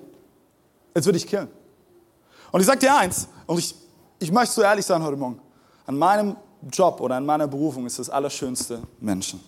Es 0.92 1.06
wird 1.06 1.14
dich 1.14 1.28
killen. 1.28 1.46
Und 2.54 2.60
ich 2.60 2.68
sage 2.68 2.78
dir 2.78 2.96
eins, 2.96 3.26
und 3.48 3.58
ich, 3.58 3.74
ich 4.20 4.30
möchte 4.30 4.54
so 4.54 4.62
ehrlich 4.62 4.86
sein 4.86 5.02
heute 5.02 5.16
Morgen, 5.16 5.40
an 5.86 5.98
meinem 5.98 6.36
Job 6.70 7.00
oder 7.00 7.16
an 7.16 7.26
meiner 7.26 7.48
Berufung 7.48 7.84
ist 7.84 7.98
das 7.98 8.08
Allerschönste 8.08 8.80
Menschen. 9.00 9.40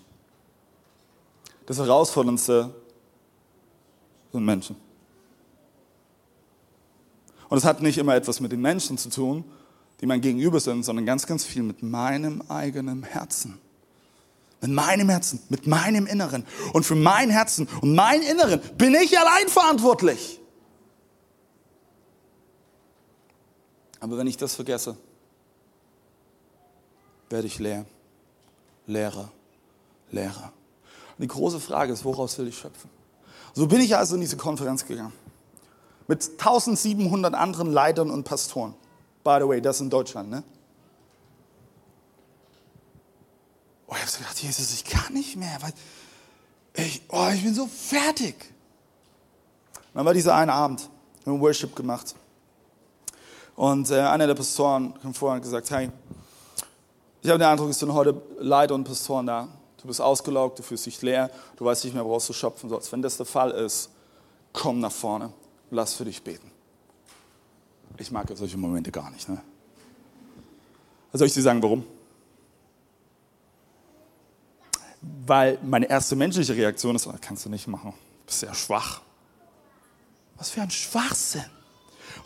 Das 1.66 1.78
Herausforderndste 1.78 2.74
sind 4.32 4.44
Menschen. 4.44 4.74
Und 7.48 7.58
es 7.58 7.64
hat 7.64 7.80
nicht 7.80 7.96
immer 7.96 8.16
etwas 8.16 8.40
mit 8.40 8.50
den 8.50 8.60
Menschen 8.60 8.98
zu 8.98 9.08
tun, 9.08 9.44
die 10.00 10.06
mein 10.06 10.20
Gegenüber 10.20 10.58
sind, 10.58 10.82
sondern 10.82 11.06
ganz, 11.06 11.28
ganz 11.28 11.44
viel 11.44 11.62
mit 11.62 11.84
meinem 11.84 12.42
eigenen 12.48 13.04
Herzen. 13.04 13.60
Mit 14.60 14.72
meinem 14.72 15.10
Herzen, 15.10 15.38
mit 15.48 15.68
meinem 15.68 16.08
Inneren. 16.08 16.44
Und 16.72 16.84
für 16.84 16.96
mein 16.96 17.30
Herzen 17.30 17.68
und 17.82 17.94
mein 17.94 18.22
Inneren 18.22 18.60
bin 18.76 18.96
ich 18.96 19.16
allein 19.16 19.46
verantwortlich. 19.46 20.40
Aber 24.00 24.18
wenn 24.18 24.26
ich 24.26 24.37
das 24.37 24.54
vergesse, 24.54 24.96
werde 27.30 27.46
ich 27.46 27.59
leer, 27.59 27.87
leerer, 28.87 29.30
leerer. 30.11 30.52
Und 31.18 31.22
die 31.22 31.28
große 31.28 31.61
Frage 31.61 31.92
ist, 31.92 32.04
woraus 32.04 32.37
will 32.38 32.48
ich 32.48 32.59
schöpfen? 32.59 32.90
So 33.54 33.66
bin 33.66 33.80
ich 33.80 33.96
also 33.96 34.14
in 34.14 34.20
diese 34.20 34.37
Konferenz 34.37 34.85
gegangen. 34.85 35.12
Mit 36.09 36.22
1700 36.38 37.35
anderen 37.35 37.72
Leitern 37.72 38.11
und 38.11 38.24
Pastoren. 38.24 38.74
By 39.24 39.38
the 39.40 39.48
way, 39.48 39.61
das 39.61 39.80
in 39.80 39.90
Deutschland, 39.90 40.30
ne? 40.30 40.44
Oh, 43.88 43.94
ich 43.94 44.00
habe 44.00 44.11
so 44.11 44.18
gedacht, 44.18 44.42
Jesus, 44.42 44.72
ich 44.74 44.85
kann 44.85 45.14
nicht 45.14 45.37
mehr, 45.37 45.59
weil 45.62 45.72
ich, 46.74 47.02
oh, 47.09 47.28
ich 47.35 47.42
bin 47.42 47.54
so 47.54 47.66
fertig. 47.66 48.35
Und 49.74 49.94
dann 49.94 50.04
war 50.04 50.14
dieser 50.14 50.35
eine 50.35 50.52
Abend, 50.52 50.88
wir 51.24 51.32
haben 51.32 51.40
Worship 51.40 51.74
gemacht. 51.74 52.14
Und 53.56 53.90
äh, 53.90 54.00
einer 54.00 54.26
der 54.26 54.34
Pastoren 54.34 54.92
kam 55.00 55.14
vor 55.14 55.32
und 55.32 55.40
gesagt, 55.40 55.70
hey, 55.70 55.90
ich 57.22 57.30
habe 57.30 57.38
den 57.38 57.48
Eindruck, 57.48 57.70
es 57.70 57.78
sind 57.78 57.92
heute 57.92 58.20
Leiter 58.38 58.74
und 58.74 58.84
Pastoren 58.84 59.26
da. 59.26 59.48
Du 59.80 59.88
bist 59.88 60.00
ausgelaugt, 60.00 60.58
du 60.58 60.62
fühlst 60.62 60.86
dich 60.86 61.00
leer, 61.02 61.30
du 61.56 61.64
weißt 61.64 61.84
nicht 61.84 61.94
mehr, 61.94 62.04
woraus 62.04 62.26
du 62.26 62.32
schöpfen 62.32 62.68
sollst. 62.68 62.92
Wenn 62.92 63.02
das 63.02 63.16
der 63.16 63.26
Fall 63.26 63.50
ist, 63.50 63.90
komm 64.52 64.80
nach 64.80 64.92
vorne, 64.92 65.32
lass 65.70 65.94
für 65.94 66.04
dich 66.04 66.22
beten. 66.22 66.50
Ich 67.98 68.10
mag 68.10 68.30
solche 68.34 68.58
Momente 68.58 68.92
gar 68.92 69.10
nicht. 69.10 69.28
Ne? 69.28 69.40
Soll 71.12 71.26
ich 71.26 71.34
dir 71.34 71.42
sagen, 71.42 71.62
warum? 71.62 71.84
Weil 75.26 75.58
meine 75.62 75.88
erste 75.88 76.14
menschliche 76.14 76.54
Reaktion 76.54 76.94
ist, 76.94 77.06
das 77.06 77.20
kannst 77.20 77.46
du 77.46 77.48
nicht 77.48 77.66
machen. 77.68 77.92
Du 77.92 78.26
bist 78.26 78.42
ja 78.42 78.52
schwach. 78.52 79.00
Was 80.36 80.50
für 80.50 80.60
ein 80.60 80.70
Schwachsinn. 80.70 81.55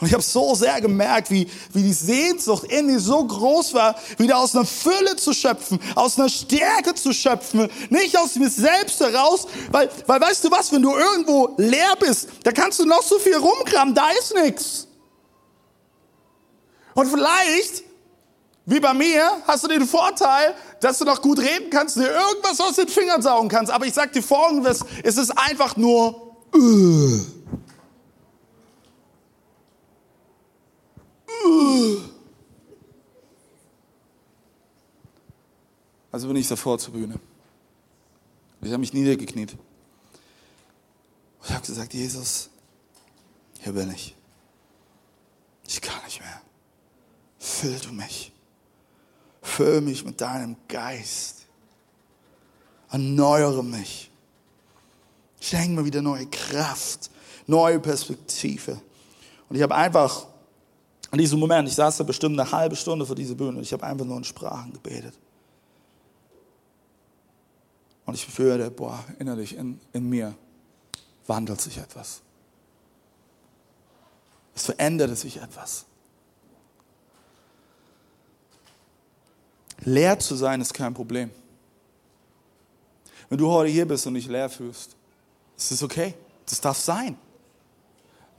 Und 0.01 0.07
ich 0.07 0.15
habe 0.15 0.23
so 0.23 0.55
sehr 0.55 0.81
gemerkt, 0.81 1.31
wie, 1.31 1.47
wie 1.73 1.83
die 1.83 1.93
Sehnsucht 1.93 2.65
in 2.65 2.87
mir 2.87 2.99
so 3.01 3.23
groß 3.23 3.75
war, 3.75 3.97
wieder 4.17 4.39
aus 4.39 4.55
einer 4.55 4.65
Fülle 4.65 5.17
zu 5.17 5.35
schöpfen, 5.35 5.79
aus 5.95 6.19
einer 6.19 6.31
Stärke 6.31 6.95
zu 6.95 7.13
schöpfen, 7.13 7.69
nicht 7.91 8.17
aus 8.17 8.35
mir 8.37 8.49
selbst 8.49 8.99
heraus, 9.01 9.47
weil, 9.71 9.91
weil 10.07 10.21
weißt 10.21 10.45
du 10.45 10.51
was, 10.51 10.73
wenn 10.73 10.83
du 10.83 10.97
irgendwo 10.97 11.55
leer 11.59 11.97
bist, 11.99 12.29
da 12.45 12.53
kannst 12.53 12.79
du 12.79 12.87
noch 12.87 13.03
so 13.03 13.19
viel 13.19 13.37
rumkramen, 13.37 13.95
da 13.95 14.11
ist 14.19 14.35
nichts. 14.35 14.87
Und 16.95 17.07
vielleicht, 17.07 17.85
wie 18.65 18.81
bei 18.81 18.95
mir, 18.95 19.31
hast 19.47 19.65
du 19.65 19.69
den 19.69 19.87
Vorteil, 19.87 20.55
dass 20.81 20.99
du 20.99 21.05
noch 21.05 21.21
gut 21.21 21.39
reden 21.39 21.69
kannst, 21.71 21.97
dir 21.97 22.11
irgendwas 22.11 22.59
aus 22.61 22.77
den 22.77 22.89
Fingern 22.89 23.21
saugen 23.21 23.49
kannst. 23.49 23.71
Aber 23.71 23.85
ich 23.85 23.93
sag 23.93 24.13
dir 24.13 24.23
folgendes, 24.23 24.81
es 25.03 25.19
ist 25.19 25.31
einfach 25.31 25.77
nur, 25.77 26.37
uh. 26.55 27.40
Also 36.13 36.27
bin 36.27 36.37
ich 36.37 36.49
davor 36.49 36.79
zur 36.79 36.95
Bühne. 36.95 37.19
Ich 38.63 38.69
habe 38.69 38.79
mich 38.79 38.93
niedergekniet. 38.93 39.57
Ich 41.45 41.51
habe 41.51 41.67
gesagt, 41.67 41.95
Jesus, 41.95 42.51
hier 43.61 43.73
bin 43.73 43.91
ich. 43.91 44.15
Ich 45.67 45.81
kann 45.81 46.03
nicht 46.05 46.21
mehr. 46.21 46.43
Füll 47.39 47.79
du 47.79 47.93
mich. 47.93 48.33
Füll 49.41 49.81
mich 49.81 50.05
mit 50.05 50.21
deinem 50.21 50.57
Geist. 50.69 51.47
Erneuere 52.91 53.63
mich. 53.63 54.11
Schenk 55.41 55.71
mir 55.71 55.85
wieder 55.85 56.03
neue 56.03 56.27
Kraft, 56.27 57.11
neue 57.47 57.81
Perspektive. 57.81 58.81
Und 59.49 59.57
ich 59.57 59.63
habe 59.63 59.75
einfach 59.75 60.27
in 61.13 61.19
diesem 61.19 61.41
Moment, 61.41 61.69
ich 61.69 61.75
saß 61.75 61.97
da 61.97 62.05
bestimmt 62.05 62.39
eine 62.39 62.51
halbe 62.51 62.77
Stunde 62.77 63.05
vor 63.05 63.17
dieser 63.17 63.35
Bühne 63.35 63.59
und 63.59 63.63
ich 63.63 63.73
habe 63.73 63.85
einfach 63.85 64.05
nur 64.05 64.17
in 64.17 64.25
Sprachen 64.25 64.73
gebetet. 64.73 65.15
Und 68.07 68.15
ich 68.15 68.27
fühle, 68.27 68.71
boah, 68.71 69.05
innerlich 69.19 69.57
in, 69.57 69.81
in 69.93 70.09
mir 70.09 70.35
wandelt 71.27 71.61
sich 71.61 71.79
etwas. 71.79 72.23
Es 74.55 74.65
verändert 74.67 75.17
sich 75.17 75.37
etwas. 75.37 75.87
Leer 79.83 80.19
zu 80.19 80.35
sein 80.35 80.61
ist 80.61 80.75
kein 80.75 80.93
Problem. 80.93 81.31
Wenn 83.29 83.39
du 83.39 83.49
heute 83.49 83.71
hier 83.71 83.87
bist 83.87 84.07
und 84.07 84.15
dich 84.15 84.27
leer 84.27 84.51
fühlst, 84.51 84.97
ist 85.57 85.71
es 85.71 85.83
okay. 85.83 86.15
Das 86.47 86.61
darf 86.61 86.79
sein. 86.79 87.17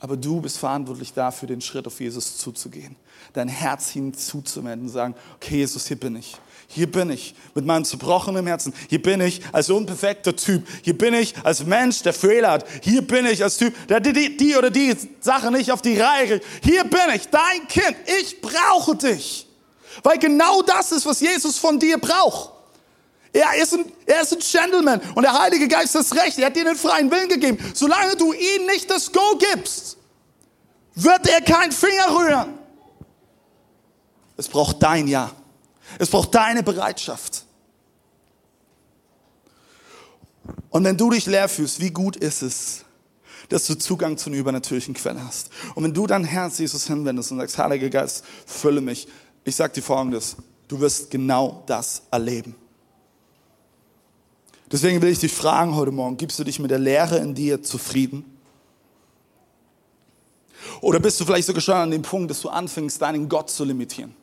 Aber 0.02 0.18
du 0.18 0.42
bist 0.42 0.58
verantwortlich 0.58 1.14
dafür, 1.14 1.48
den 1.48 1.62
Schritt 1.62 1.86
auf 1.86 2.00
Jesus 2.00 2.40
zuzugehen, 2.40 2.96
dein 3.34 3.48
Herz 3.48 3.90
hinzuzuwenden 3.90 4.88
und 4.88 4.94
sagen, 4.94 5.14
okay, 5.36 5.58
Jesus, 5.58 5.86
hier 5.86 6.00
bin 6.00 6.16
ich. 6.16 6.36
Hier 6.68 6.92
bin 6.92 7.12
ich 7.12 7.36
mit 7.54 7.66
meinem 7.66 7.86
zerbrochenen 7.86 8.48
Herzen. 8.48 8.74
Hier 8.90 9.00
bin 9.02 9.22
ich 9.22 9.42
als 9.52 9.70
unperfekter 9.70 10.36
Typ. 10.36 10.66
Hier 10.82 10.98
bin 10.98 11.14
ich 11.14 11.36
als 11.44 11.64
Mensch, 11.64 12.02
der 12.02 12.14
Fehler 12.14 12.50
hat. 12.52 12.66
Hier 12.82 13.06
bin 13.06 13.28
ich 13.28 13.44
als 13.44 13.58
Typ, 13.58 13.76
der 13.88 14.00
die, 14.00 14.38
die 14.38 14.56
oder 14.56 14.72
die 14.72 14.96
Sache 15.20 15.52
nicht 15.52 15.72
auf 15.72 15.84
die 15.84 16.00
Reihe 16.00 16.28
kriegt. 16.28 16.46
Hier 16.64 16.84
bin 16.84 17.14
ich, 17.14 17.28
dein 17.28 17.68
Kind. 17.68 17.96
Ich 18.22 18.42
brauche 18.42 18.96
dich. 18.96 19.46
Weil 20.02 20.18
genau 20.18 20.64
das 20.64 20.92
ist, 20.92 21.06
was 21.06 21.20
Jesus 21.20 21.60
von 21.60 21.78
dir 21.78 22.00
braucht. 22.00 22.54
Er 23.34 23.56
ist, 23.62 23.74
ein, 23.74 23.86
er 24.06 24.22
ist 24.22 24.34
ein 24.34 24.40
Gentleman 24.40 25.02
und 25.16 25.24
der 25.24 25.38
Heilige 25.38 25.68
Geist 25.68 25.96
ist 25.96 26.14
recht. 26.16 26.38
Er 26.38 26.48
hat 26.48 26.56
dir 26.56 26.66
den 26.66 26.76
freien 26.76 27.10
Willen 27.10 27.30
gegeben. 27.30 27.58
Solange 27.74 28.16
du 28.18 28.34
ihm 28.34 28.66
nicht 28.66 28.90
das 28.90 29.12
Go 29.12 29.38
gibst, 29.54 29.98
wird 30.96 31.28
er 31.28 31.42
keinen 31.42 31.72
Finger 31.72 32.10
rühren. 32.10 32.54
Es 34.36 34.48
braucht 34.48 34.84
dein 34.84 35.08
Ja. 35.08 35.32
Es 35.98 36.10
braucht 36.10 36.34
deine 36.36 36.64
Bereitschaft. 36.64 37.46
Und 40.70 40.84
wenn 40.84 40.98
du 40.98 41.10
dich 41.10 41.26
leer 41.26 41.48
fühlst, 41.50 41.80
wie 41.80 41.92
gut 41.92 42.16
ist 42.16 42.42
es, 42.42 42.86
dass 43.50 43.68
du 43.68 43.76
Zugang 43.76 44.18
zu 44.18 44.30
einer 44.30 44.40
übernatürlichen 44.40 44.94
Quelle 44.94 45.24
hast. 45.26 45.50
Und 45.76 45.84
wenn 45.84 45.94
du 45.94 46.08
dein 46.08 46.24
Herz 46.24 46.58
Jesus 46.58 46.88
hinwendest 46.88 47.32
und 47.32 47.40
sagst, 47.40 47.58
Heiliger 47.58 47.90
Geist, 47.90 48.24
fülle 48.46 48.80
mich, 48.80 49.08
ich 49.44 49.56
sage 49.56 49.74
dir 49.74 49.82
Folgendes, 49.82 50.38
du 50.68 50.80
wirst 50.80 51.12
genau 51.12 51.64
das 51.68 52.04
erleben. 52.12 52.56
Deswegen 54.72 55.02
will 55.02 55.10
ich 55.10 55.20
dich 55.20 55.34
fragen 55.34 55.76
heute 55.76 55.92
Morgen, 55.92 56.16
gibst 56.16 56.40
du 56.40 56.44
dich 56.44 56.60
mit 56.60 56.72
der 56.72 56.80
Lehre 56.80 57.18
in 57.18 57.36
dir 57.36 57.62
zufrieden? 57.62 58.26
Oder 60.80 61.00
bist 61.00 61.20
du 61.20 61.26
vielleicht 61.26 61.48
sogar 61.48 61.62
schon 61.62 61.76
an 61.76 61.92
dem 61.92 62.02
Punkt, 62.04 62.32
dass 62.32 62.42
du 62.42 62.50
anfängst, 62.50 63.02
deinen 63.02 63.28
Gott 63.28 63.50
zu 63.50 63.66
limitieren? 63.66 64.16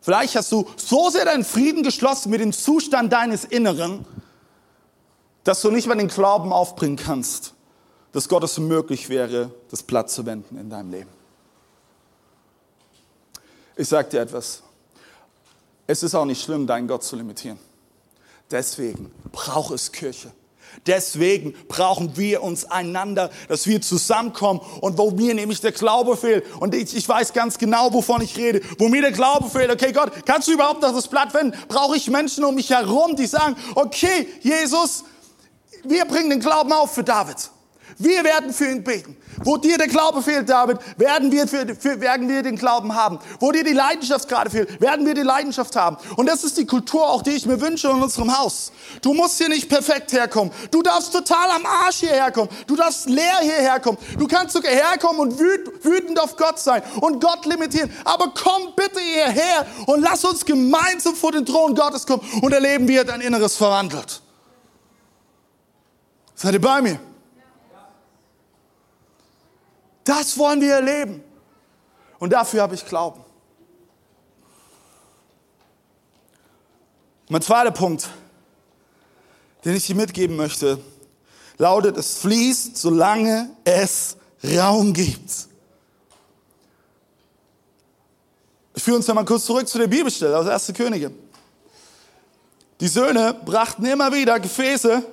Vielleicht 0.00 0.36
hast 0.36 0.52
du 0.52 0.66
so 0.76 1.10
sehr 1.10 1.24
deinen 1.24 1.44
Frieden 1.44 1.82
geschlossen 1.82 2.30
mit 2.30 2.40
dem 2.40 2.52
Zustand 2.52 3.12
deines 3.12 3.44
Inneren, 3.44 4.06
dass 5.42 5.60
du 5.62 5.70
nicht 5.70 5.86
mehr 5.86 5.96
den 5.96 6.08
Glauben 6.08 6.52
aufbringen 6.52 6.96
kannst, 6.96 7.54
dass 8.12 8.28
Gott 8.28 8.44
es 8.44 8.58
möglich 8.58 9.08
wäre, 9.08 9.50
das 9.70 9.82
Blatt 9.82 10.10
zu 10.10 10.24
wenden 10.24 10.56
in 10.56 10.70
deinem 10.70 10.90
Leben. 10.90 11.10
Ich 13.76 13.88
sage 13.88 14.08
dir 14.10 14.20
etwas. 14.20 14.62
Es 15.86 16.02
ist 16.02 16.14
auch 16.14 16.24
nicht 16.24 16.42
schlimm, 16.42 16.66
deinen 16.66 16.86
Gott 16.86 17.02
zu 17.02 17.16
limitieren. 17.16 17.58
Deswegen 18.50 19.10
braucht 19.32 19.72
es 19.72 19.92
Kirche. 19.92 20.32
Deswegen 20.86 21.54
brauchen 21.66 22.16
wir 22.16 22.42
uns 22.42 22.64
einander, 22.64 23.30
dass 23.48 23.66
wir 23.66 23.80
zusammenkommen 23.80 24.60
und 24.80 24.96
wo 24.96 25.10
mir 25.10 25.34
nämlich 25.34 25.60
der 25.60 25.72
Glaube 25.72 26.16
fehlt. 26.16 26.44
Und 26.60 26.74
ich, 26.74 26.96
ich, 26.96 27.08
weiß 27.08 27.32
ganz 27.32 27.58
genau, 27.58 27.92
wovon 27.92 28.22
ich 28.22 28.36
rede. 28.36 28.60
Wo 28.78 28.88
mir 28.88 29.02
der 29.02 29.12
Glaube 29.12 29.48
fehlt, 29.50 29.70
okay 29.70 29.92
Gott, 29.92 30.12
kannst 30.24 30.48
du 30.48 30.52
überhaupt 30.52 30.82
noch 30.82 30.94
das 30.94 31.08
Blatt 31.08 31.34
wenden? 31.34 31.56
Brauche 31.68 31.96
ich 31.96 32.08
Menschen 32.08 32.44
um 32.44 32.54
mich 32.54 32.70
herum, 32.70 33.16
die 33.16 33.26
sagen, 33.26 33.56
okay, 33.74 34.28
Jesus, 34.40 35.04
wir 35.84 36.04
bringen 36.04 36.30
den 36.30 36.40
Glauben 36.40 36.72
auf 36.72 36.94
für 36.94 37.04
David. 37.04 37.50
Wir 37.98 38.22
werden 38.22 38.52
für 38.52 38.70
ihn 38.70 38.84
beten. 38.84 39.16
Wo 39.44 39.56
dir 39.56 39.76
der 39.76 39.88
Glaube 39.88 40.22
fehlt, 40.22 40.48
David, 40.48 40.78
werden 40.96 41.32
wir, 41.32 41.48
für, 41.48 41.66
für, 41.74 42.00
werden 42.00 42.28
wir 42.28 42.42
den 42.42 42.56
Glauben 42.56 42.94
haben. 42.94 43.18
Wo 43.40 43.50
dir 43.50 43.64
die 43.64 43.72
Leidenschaft 43.72 44.28
gerade 44.28 44.50
fehlt, 44.50 44.80
werden 44.80 45.04
wir 45.04 45.14
die 45.14 45.22
Leidenschaft 45.22 45.74
haben. 45.74 45.96
Und 46.16 46.26
das 46.26 46.44
ist 46.44 46.56
die 46.58 46.66
Kultur 46.66 47.08
auch, 47.08 47.22
die 47.22 47.30
ich 47.30 47.46
mir 47.46 47.60
wünsche 47.60 47.88
in 47.88 48.00
unserem 48.00 48.36
Haus. 48.36 48.72
Du 49.02 49.14
musst 49.14 49.38
hier 49.38 49.48
nicht 49.48 49.68
perfekt 49.68 50.12
herkommen. 50.12 50.52
Du 50.70 50.82
darfst 50.82 51.12
total 51.12 51.50
am 51.50 51.66
Arsch 51.66 51.96
hierher 51.96 52.30
kommen. 52.30 52.48
Du 52.68 52.76
darfst 52.76 53.08
leer 53.08 53.38
hierher 53.40 53.80
kommen. 53.80 53.98
Du 54.16 54.28
kannst 54.28 54.54
sogar 54.54 54.72
herkommen 54.72 55.20
und 55.20 55.38
wütend 55.38 56.20
auf 56.20 56.36
Gott 56.36 56.60
sein 56.60 56.82
und 57.00 57.20
Gott 57.20 57.46
limitieren. 57.46 57.90
Aber 58.04 58.32
komm 58.32 58.74
bitte 58.76 59.00
hierher 59.00 59.66
und 59.86 60.02
lass 60.02 60.24
uns 60.24 60.44
gemeinsam 60.44 61.16
vor 61.16 61.32
den 61.32 61.44
Thron 61.44 61.74
Gottes 61.74 62.06
kommen 62.06 62.22
und 62.42 62.52
erleben, 62.52 62.86
wie 62.86 62.96
er 62.96 63.04
dein 63.04 63.20
Inneres 63.20 63.56
verwandelt. 63.56 64.22
Seid 66.34 66.54
ihr 66.54 66.60
bei 66.60 66.80
mir? 66.80 67.00
Das 70.08 70.38
wollen 70.38 70.62
wir 70.62 70.72
erleben. 70.72 71.22
Und 72.18 72.32
dafür 72.32 72.62
habe 72.62 72.74
ich 72.74 72.86
Glauben. 72.86 73.22
Mein 77.28 77.42
zweiter 77.42 77.72
Punkt, 77.72 78.08
den 79.66 79.76
ich 79.76 79.86
dir 79.86 79.94
mitgeben 79.94 80.34
möchte, 80.34 80.80
lautet, 81.58 81.98
es 81.98 82.20
fließt, 82.20 82.78
solange 82.78 83.50
es 83.64 84.16
Raum 84.42 84.94
gibt. 84.94 85.30
Ich 88.76 88.82
führe 88.82 88.96
uns 88.96 89.06
ja 89.06 89.24
kurz 89.24 89.44
zurück 89.44 89.68
zu 89.68 89.76
der 89.76 89.88
Bibelstelle 89.88 90.38
aus 90.38 90.46
1. 90.46 90.72
Könige. 90.74 91.12
Die 92.80 92.88
Söhne 92.88 93.34
brachten 93.44 93.84
immer 93.84 94.10
wieder 94.10 94.40
Gefäße 94.40 95.04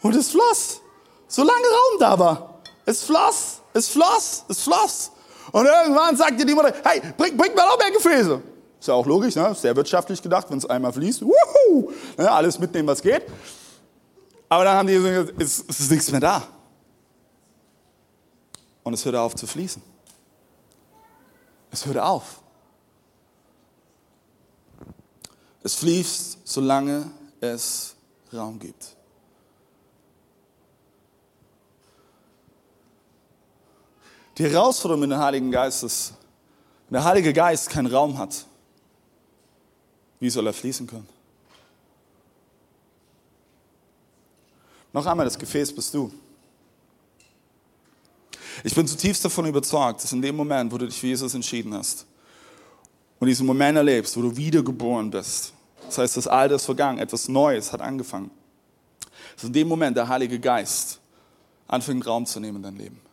und 0.00 0.16
es 0.16 0.30
floss, 0.30 0.80
solange 1.28 1.66
Raum 1.66 2.00
da 2.00 2.18
war. 2.18 2.62
Es 2.86 3.04
floss. 3.04 3.60
Es 3.76 3.90
floss, 3.90 4.44
es 4.48 4.62
floss. 4.62 5.10
Und 5.52 5.66
irgendwann 5.66 6.16
sagte 6.16 6.46
die 6.46 6.54
Mutter, 6.54 6.72
hey, 6.82 7.02
bring, 7.18 7.36
bring 7.36 7.54
mal 7.54 7.68
auch 7.68 7.78
mehr 7.78 7.90
Gefäße. 7.90 8.42
Ist 8.80 8.88
ja 8.88 8.94
auch 8.94 9.04
logisch, 9.04 9.34
ne? 9.34 9.54
sehr 9.54 9.76
wirtschaftlich 9.76 10.22
gedacht, 10.22 10.46
wenn 10.48 10.56
es 10.56 10.64
einmal 10.64 10.94
fließt. 10.94 11.20
Wuhu! 11.20 11.92
Ne? 12.16 12.30
Alles 12.30 12.58
mitnehmen, 12.58 12.88
was 12.88 13.02
geht. 13.02 13.24
Aber 14.48 14.64
dann 14.64 14.78
haben 14.78 14.86
die 14.86 14.94
gesagt, 14.94 15.34
es, 15.38 15.62
es 15.68 15.80
ist 15.80 15.90
nichts 15.90 16.10
mehr 16.10 16.20
da. 16.20 16.42
Und 18.82 18.94
es 18.94 19.04
hörte 19.04 19.20
auf 19.20 19.34
zu 19.34 19.46
fließen. 19.46 19.82
Es 21.70 21.84
hörte 21.84 22.02
auf. 22.02 22.40
Es 25.62 25.74
fließt, 25.74 26.38
solange 26.44 27.10
es 27.40 27.94
Raum 28.32 28.58
gibt. 28.58 28.95
Die 34.38 34.44
Herausforderung 34.44 35.00
mit 35.00 35.10
dem 35.10 35.18
Heiligen 35.18 35.50
Geist 35.50 35.82
ist, 35.82 36.12
wenn 36.88 36.98
der 36.98 37.04
Heilige 37.04 37.32
Geist 37.32 37.70
keinen 37.70 37.86
Raum 37.86 38.18
hat, 38.18 38.44
wie 40.20 40.30
soll 40.30 40.46
er 40.46 40.52
fließen 40.52 40.86
können? 40.86 41.08
Noch 44.92 45.06
einmal, 45.06 45.26
das 45.26 45.38
Gefäß 45.38 45.74
bist 45.74 45.92
du. 45.92 46.12
Ich 48.64 48.74
bin 48.74 48.86
zutiefst 48.86 49.24
davon 49.24 49.46
überzeugt, 49.46 50.02
dass 50.02 50.12
in 50.12 50.22
dem 50.22 50.36
Moment, 50.36 50.72
wo 50.72 50.78
du 50.78 50.86
dich 50.86 50.98
für 50.98 51.06
Jesus 51.06 51.34
entschieden 51.34 51.74
hast 51.74 52.06
und 53.18 53.26
diesen 53.26 53.46
Moment 53.46 53.76
erlebst, 53.76 54.16
wo 54.16 54.22
du 54.22 54.34
wiedergeboren 54.36 55.10
bist, 55.10 55.52
das 55.86 55.98
heißt, 55.98 56.16
das 56.16 56.26
Alte 56.26 56.54
ist 56.54 56.64
vergangen, 56.64 56.98
etwas 56.98 57.28
Neues 57.28 57.72
hat 57.72 57.80
angefangen, 57.80 58.30
dass 59.34 59.44
in 59.44 59.52
dem 59.52 59.68
Moment 59.68 59.96
der 59.96 60.08
Heilige 60.08 60.40
Geist 60.40 60.98
anfängt 61.68 62.06
Raum 62.06 62.26
zu 62.26 62.40
nehmen 62.40 62.56
in 62.56 62.62
dein 62.62 62.76
Leben. 62.76 63.05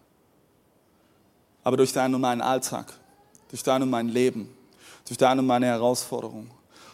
Aber 1.63 1.77
durch 1.77 1.93
deinen 1.93 2.15
und 2.15 2.21
meinen 2.21 2.41
Alltag, 2.41 2.93
durch 3.49 3.63
dein 3.63 3.81
und 3.81 3.89
mein 3.89 4.09
Leben, 4.09 4.49
durch 5.07 5.17
deine 5.17 5.41
und 5.41 5.47
meine 5.47 5.67
Herausforderungen, 5.67 6.51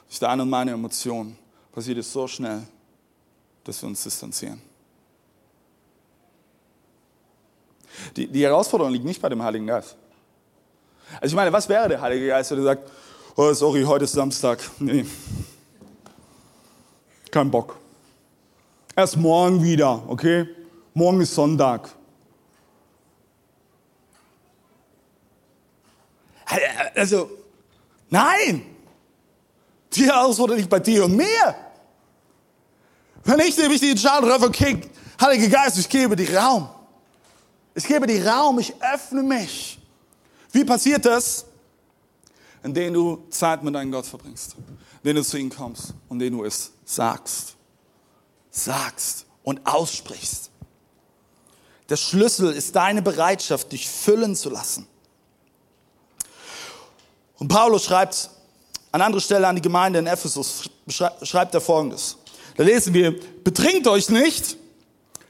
durch 0.07 0.19
deine 0.19 0.43
und 0.43 0.49
meine 0.49 0.71
Emotionen 0.71 1.37
passiert 1.71 1.97
es 1.97 2.11
so 2.11 2.27
schnell, 2.27 2.61
dass 3.63 3.81
wir 3.81 3.89
uns 3.89 4.03
distanzieren. 4.03 4.61
Die, 8.15 8.27
die 8.27 8.43
Herausforderung 8.43 8.93
liegt 8.93 9.05
nicht 9.05 9.21
bei 9.21 9.29
dem 9.29 9.41
Heiligen 9.43 9.67
Geist. 9.67 9.95
Also 11.15 11.33
ich 11.33 11.35
meine, 11.35 11.51
was 11.51 11.67
wäre 11.67 11.89
der 11.89 12.01
Heilige 12.01 12.27
Geist, 12.27 12.51
wenn 12.51 12.59
er 12.59 12.63
sagt, 12.63 12.91
oh 13.35 13.53
sorry, 13.53 13.83
heute 13.83 14.05
ist 14.05 14.13
Samstag. 14.13 14.59
Nee. 14.79 15.05
Kein 17.31 17.49
Bock. 17.51 17.77
Erst 18.95 19.17
morgen 19.17 19.63
wieder, 19.63 20.03
okay? 20.07 20.47
Morgen 20.93 21.21
ist 21.21 21.33
Sonntag. 21.33 21.89
Also, 26.95 27.29
nein! 28.09 28.65
Die 29.93 30.05
Herausforderung 30.05 30.57
liegt 30.57 30.69
bei 30.69 30.79
dir 30.79 31.05
und 31.05 31.15
mir. 31.15 31.55
Wenn 33.23 33.39
ich 33.39 33.57
nämlich 33.57 33.79
die 33.79 33.91
Entscheidung 33.91 34.29
treffe, 34.29 34.45
okay, 34.45 34.81
Heiliger 35.21 35.49
Geist, 35.49 35.77
ich 35.77 35.89
gebe 35.89 36.15
dir 36.15 36.37
Raum. 36.37 36.69
Ich 37.75 37.85
gebe 37.85 38.07
dir 38.07 38.25
Raum, 38.25 38.59
ich 38.59 38.73
öffne 38.81 39.21
mich. 39.21 39.79
Wie 40.51 40.63
passiert 40.63 41.05
das? 41.05 41.45
Indem 42.63 42.93
du 42.93 43.27
Zeit 43.29 43.63
mit 43.63 43.75
deinem 43.75 43.91
Gott 43.91 44.05
verbringst, 44.05 44.55
indem 45.03 45.17
du 45.17 45.23
zu 45.23 45.37
ihm 45.37 45.49
kommst 45.49 45.93
und 46.07 46.19
indem 46.19 46.39
du 46.39 46.45
es 46.45 46.71
sagst. 46.85 47.55
Sagst 48.49 49.25
und 49.43 49.65
aussprichst. 49.65 50.51
Der 51.89 51.95
Schlüssel 51.95 52.51
ist 52.51 52.75
deine 52.75 53.01
Bereitschaft, 53.01 53.71
dich 53.71 53.89
füllen 53.89 54.35
zu 54.35 54.49
lassen. 54.49 54.87
Und 57.39 57.47
Paulus 57.47 57.85
schreibt 57.85 58.29
an 58.91 59.01
anderer 59.01 59.21
Stelle 59.21 59.47
an 59.47 59.55
die 59.55 59.61
Gemeinde 59.61 59.99
in 59.99 60.07
Ephesus, 60.07 60.69
schreibt 60.87 61.53
er 61.53 61.61
folgendes. 61.61 62.17
Da 62.57 62.63
lesen 62.63 62.93
wir, 62.93 63.15
betrinkt 63.43 63.87
euch 63.87 64.09
nicht, 64.09 64.57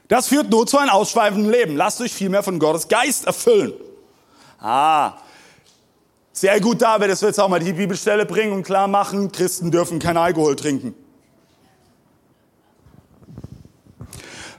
das 0.08 0.26
führt 0.28 0.50
nur 0.50 0.66
zu 0.66 0.78
einem 0.78 0.90
ausschweifenden 0.90 1.50
Leben. 1.50 1.76
Lasst 1.76 2.00
euch 2.00 2.12
vielmehr 2.12 2.42
von 2.42 2.58
Gottes 2.58 2.88
Geist 2.88 3.26
erfüllen. 3.26 3.72
Ah, 4.58 5.14
sehr 6.32 6.60
gut, 6.60 6.82
David, 6.82 7.10
das 7.10 7.22
wird 7.22 7.30
jetzt 7.30 7.38
auch 7.38 7.48
mal 7.48 7.60
die 7.60 7.72
Bibelstelle 7.72 8.26
bringen 8.26 8.52
und 8.52 8.62
klar 8.62 8.88
machen, 8.88 9.30
Christen 9.30 9.70
dürfen 9.70 9.98
kein 9.98 10.16
Alkohol 10.16 10.56
trinken. 10.56 10.94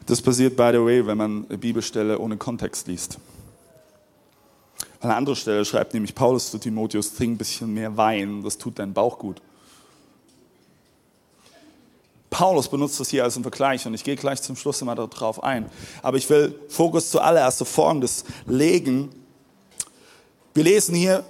Das 0.05 0.21
passiert, 0.21 0.55
by 0.55 0.69
the 0.71 0.79
way, 0.79 1.05
wenn 1.05 1.17
man 1.17 1.45
eine 1.49 1.57
Bibelstelle 1.57 2.17
ohne 2.17 2.37
Kontext 2.37 2.87
liest. 2.87 3.17
An 5.01 5.09
einer 5.09 5.17
anderen 5.17 5.35
Stelle 5.35 5.65
schreibt 5.65 5.95
nämlich 5.95 6.13
Paulus 6.13 6.51
zu 6.51 6.59
Timotheus, 6.59 7.15
trink 7.15 7.33
ein 7.33 7.37
bisschen 7.39 7.73
mehr 7.73 7.97
Wein, 7.97 8.43
das 8.43 8.59
tut 8.59 8.77
deinen 8.77 8.93
Bauch 8.93 9.17
gut. 9.17 9.41
Paulus 12.29 12.69
benutzt 12.69 12.99
das 12.99 13.09
hier 13.09 13.23
als 13.23 13.35
einen 13.35 13.43
Vergleich 13.43 13.85
und 13.87 13.95
ich 13.95 14.03
gehe 14.03 14.15
gleich 14.15 14.43
zum 14.43 14.55
Schluss 14.55 14.79
immer 14.81 14.93
darauf 14.93 15.43
ein. 15.43 15.69
Aber 16.03 16.17
ich 16.17 16.29
will 16.29 16.57
Fokus 16.69 17.09
zuallererst 17.09 17.63
auf 17.63 17.67
Folgendes 17.67 18.23
legen. 18.45 19.09
Wir 20.53 20.63
lesen 20.63 20.93
hier, 20.93 21.25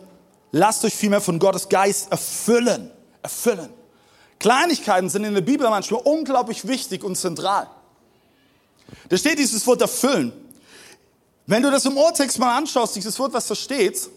lasst 0.51 0.83
euch 0.83 0.93
vielmehr 0.93 1.21
von 1.21 1.39
Gottes 1.39 1.69
Geist 1.69 2.11
erfüllen. 2.11 2.91
Erfüllen. 3.23 3.69
Kleinigkeiten 4.37 5.09
sind 5.09 5.23
in 5.23 5.33
der 5.33 5.41
Bibel 5.41 5.69
manchmal 5.69 6.01
unglaublich 6.03 6.67
wichtig 6.67 7.05
und 7.05 7.15
zentral. 7.15 7.67
Da 9.07 9.17
steht 9.17 9.39
dieses 9.39 9.65
Wort 9.65 9.79
erfüllen. 9.79 10.33
Wenn 11.47 11.63
du 11.63 11.71
das 11.71 11.85
im 11.85 11.97
Urtext 11.97 12.39
mal 12.39 12.57
anschaust, 12.57 12.95
dieses 12.95 13.17
Wort, 13.19 13.33
was 13.33 13.47
da 13.47 13.55
steht, 13.55 14.09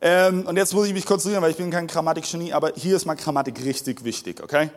ähm, 0.00 0.46
und 0.46 0.56
jetzt 0.56 0.74
muss 0.74 0.86
ich 0.86 0.92
mich 0.92 1.06
konzentrieren, 1.06 1.42
weil 1.42 1.52
ich 1.52 1.56
bin 1.56 1.70
kein 1.70 1.86
Grammatikgenie, 1.86 2.52
aber 2.52 2.72
hier 2.76 2.96
ist 2.96 3.06
mal 3.06 3.14
Grammatik 3.14 3.64
richtig 3.64 4.04
wichtig, 4.04 4.42
okay? 4.42 4.68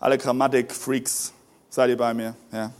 Alle 0.00 0.16
Grammatik-Freaks, 0.16 1.32
seid 1.68 1.90
ihr 1.90 1.96
bei 1.96 2.14
mir? 2.14 2.34
Ja. 2.52 2.70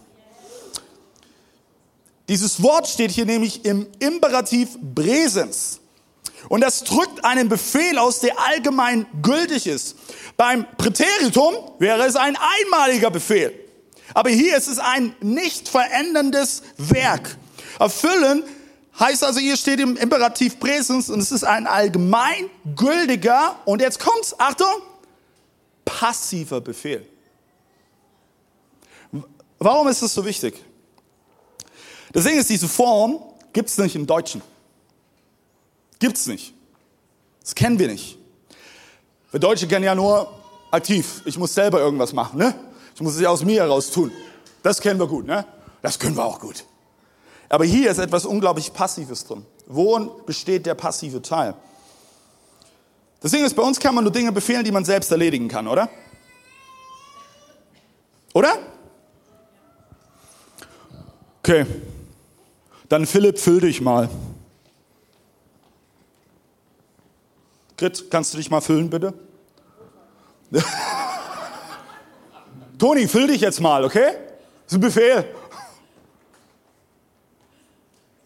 Dieses 2.29 2.63
Wort 2.63 2.89
steht 2.89 3.11
hier 3.11 3.27
nämlich 3.27 3.65
im 3.65 3.87
Imperativ 3.99 4.79
Präsens. 4.95 5.81
Und 6.49 6.63
das 6.63 6.85
drückt 6.85 7.25
einen 7.25 7.49
Befehl 7.49 7.99
aus, 7.99 8.21
der 8.21 8.39
allgemein 8.39 9.07
gültig 9.23 9.67
ist. 9.67 9.97
Beim 10.37 10.67
Präteritum 10.77 11.55
wäre 11.79 12.05
es 12.05 12.17
ein 12.17 12.37
einmaliger 12.37 13.11
Befehl. 13.11 13.53
Aber 14.15 14.31
hier 14.31 14.57
ist 14.57 14.69
es 14.69 14.79
ein 14.79 15.15
nicht 15.21 15.69
veränderndes 15.69 16.63
Werk. 16.77 17.37
Erfüllen 17.79 18.45
heißt 18.99 19.25
also, 19.25 19.41
hier 19.41 19.57
steht 19.57 19.81
im 19.81 19.97
Imperativ 19.97 20.59
Präsens 20.61 21.11
und 21.11 21.21
es 21.21 21.33
ist 21.33 21.45
ein 21.45 21.67
allgemein 21.67 22.49
gültiger, 22.77 23.57
und 23.65 23.81
jetzt 23.81 23.99
kommt's, 23.99 24.39
Achtung, 24.39 24.83
passiver 25.85 26.61
Befehl. 26.61 27.07
Warum 29.59 29.89
ist 29.89 30.03
das 30.03 30.15
so 30.15 30.25
wichtig? 30.25 30.63
Das 32.13 32.25
Ding 32.25 32.39
ist, 32.39 32.51
diese 32.51 32.69
Form 32.69 33.21
gibt 33.53 33.71
es 33.71 33.79
nicht 33.79 33.97
im 33.97 34.07
Deutschen. 34.07 34.43
Gibt 35.99 36.17
es 36.17 36.27
nicht. 36.27 36.55
Das 37.43 37.55
kennen 37.55 37.79
wir 37.79 37.89
nicht. 37.89 38.19
Wir 39.31 39.41
Deutsche 39.41 39.67
kennen 39.67 39.85
ja 39.85 39.95
nur 39.95 40.33
aktiv. 40.71 41.23
Ich 41.25 41.39
muss 41.39 41.55
selber 41.55 41.81
irgendwas 41.81 42.13
machen. 42.13 42.39
Ne? 42.39 42.55
Ich 42.95 43.01
muss 43.01 43.15
es 43.15 43.21
ja 43.21 43.31
aus 43.31 43.45
mir 43.45 43.63
heraus 43.63 43.91
tun. 43.91 44.13
Das 44.63 44.81
kennen 44.81 45.01
wir 45.01 45.07
gut. 45.07 45.27
Ne? 45.27 45.45
Das 45.83 45.99
können 45.99 46.17
wir 46.17 46.25
auch 46.25 46.41
gut. 46.41 46.65
Aber 47.55 47.65
hier 47.65 47.89
ist 47.89 47.99
etwas 47.99 48.27
unglaublich 48.27 48.73
Passives 48.73 49.25
drin. 49.25 49.47
Worin 49.69 50.11
besteht 50.27 50.67
der 50.67 50.75
passive 50.75 51.23
Teil? 51.23 51.55
Das 53.21 53.31
Ding 53.31 53.45
ist, 53.45 53.55
bei 53.55 53.63
uns 53.63 53.79
kann 53.79 53.95
man 53.95 54.03
nur 54.03 54.13
Dinge 54.13 54.33
befehlen, 54.33 54.65
die 54.65 54.73
man 54.73 54.85
selbst 54.85 55.09
erledigen 55.13 55.47
kann, 55.47 55.69
oder? 55.69 55.89
Oder? 58.33 58.59
Okay. 61.39 61.65
Dann 62.89 63.07
Philipp, 63.07 63.39
füll 63.39 63.61
dich 63.61 63.81
mal. 63.81 64.11
Grit, 67.77 68.11
kannst 68.11 68.35
du 68.35 68.39
dich 68.39 68.51
mal 68.51 68.63
füllen, 68.63 68.91
bitte? 68.91 69.15
Toni, 72.81 73.07
füll 73.07 73.29
dich 73.29 73.43
jetzt 73.43 73.61
mal, 73.61 73.85
okay? 73.85 74.09
Das 74.65 74.73
ist 74.73 74.79
ein 74.79 74.81
Befehl. 74.81 75.25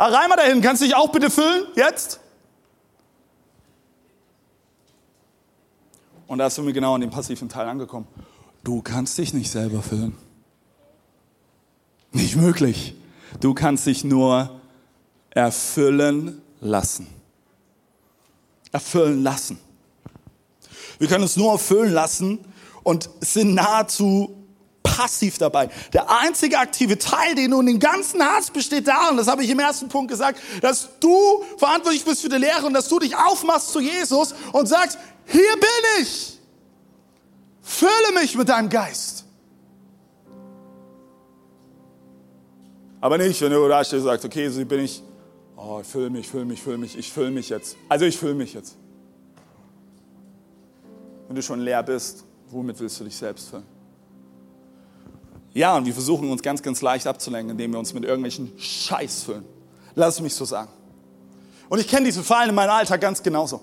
Ah, 0.01 0.07
Reimer 0.07 0.37
dahin, 0.37 0.63
kannst 0.63 0.81
du 0.81 0.87
dich 0.87 0.95
auch 0.95 1.11
bitte 1.11 1.29
füllen, 1.29 1.67
jetzt? 1.75 2.21
Und 6.29 6.39
da 6.39 6.49
sind 6.49 6.67
wir 6.67 6.73
genau 6.73 6.95
an 6.95 7.01
dem 7.01 7.11
passiven 7.11 7.49
Teil 7.49 7.67
angekommen. 7.67 8.07
Du 8.63 8.81
kannst 8.81 9.19
dich 9.19 9.35
nicht 9.35 9.51
selber 9.51 9.83
füllen. 9.83 10.17
Nicht 12.13 12.37
möglich. 12.37 12.95
Du 13.41 13.55
kannst 13.55 13.87
dich 13.87 14.05
nur 14.05 14.61
erfüllen 15.31 16.43
lassen. 16.61 17.09
Erfüllen 18.71 19.25
lassen. 19.25 19.59
Wir 20.99 21.09
können 21.09 21.23
uns 21.23 21.37
nur 21.37 21.53
erfüllen 21.53 21.93
lassen 21.93 22.39
und 22.85 23.11
sind 23.21 23.55
nahezu 23.55 24.38
passiv 24.99 25.39
dabei. 25.39 25.71
Der 25.93 26.11
einzige 26.11 26.59
aktive 26.59 26.99
Teil, 26.99 27.37
den 27.37 27.53
du 27.53 27.61
in 27.61 27.67
den 27.67 27.79
ganzen 27.79 28.21
hast, 28.21 28.53
besteht 28.53 28.89
darin, 28.89 29.17
das 29.17 29.29
habe 29.29 29.45
ich 29.45 29.51
im 29.51 29.61
ersten 29.61 29.89
Punkt 29.89 30.11
gesagt, 30.11 30.41
dass 30.61 30.89
du 30.99 31.45
verantwortlich 31.57 32.05
bist 32.05 32.23
für 32.23 32.29
die 32.29 32.37
Lehre 32.37 32.67
und 32.67 32.75
dass 32.75 32.89
du 32.89 32.99
dich 32.99 33.15
aufmachst 33.17 33.73
zu 33.73 33.79
Jesus 33.79 34.35
und 34.53 34.67
sagst, 34.67 34.99
hier 35.27 35.55
bin 35.55 36.03
ich. 36.03 36.39
Fülle 37.63 38.21
mich 38.21 38.35
mit 38.35 38.49
deinem 38.49 38.69
Geist. 38.69 39.25
Aber 43.01 43.19
nicht, 43.19 43.41
wenn 43.41 43.53
du 43.53 43.69
da 43.69 43.85
stehst 43.85 44.01
und 44.01 44.09
sagst, 44.09 44.25
okay, 44.25 44.49
so 44.49 44.65
bin 44.65 44.81
ich, 44.81 45.01
oh, 45.57 45.79
ich 45.81 45.87
fülle 45.87 46.11
mich, 46.11 46.27
fülle 46.27 46.45
mich, 46.45 46.61
fülle 46.61 46.79
mich, 46.79 46.99
ich 46.99 47.13
fülle 47.13 47.31
mich 47.31 47.51
jetzt. 47.51 47.77
Also 47.89 48.05
ich 48.05 48.19
fülle 48.19 48.35
mich 48.35 48.53
jetzt. 48.53 48.75
Wenn 51.29 51.37
du 51.37 51.43
schon 51.43 51.61
leer 51.61 51.85
bist, 51.85 52.25
womit 52.51 52.81
willst 52.81 52.99
du 52.99 53.05
dich 53.05 53.17
selbst 53.17 53.51
füllen? 53.51 53.78
Ja, 55.59 55.77
und 55.77 55.87
wir 55.87 55.93
versuchen 55.93 56.31
uns 56.31 56.41
ganz, 56.41 56.63
ganz 56.63 56.83
leicht 56.83 57.09
abzulenken, 57.09 57.51
indem 57.51 57.73
wir 57.73 57.81
uns 57.81 57.93
mit 57.93 58.05
irgendwelchen 58.05 58.57
Scheiß 58.57 59.25
füllen. 59.25 59.45
Lass 59.97 60.21
mich 60.21 60.33
so 60.33 60.45
sagen. 60.45 60.69
Und 61.69 61.81
ich 61.81 61.89
kenne 61.89 62.07
diese 62.07 62.23
Fallen 62.23 62.51
in 62.51 62.55
meinem 62.55 62.71
Alltag 62.71 63.01
ganz 63.01 63.21
genauso. 63.21 63.61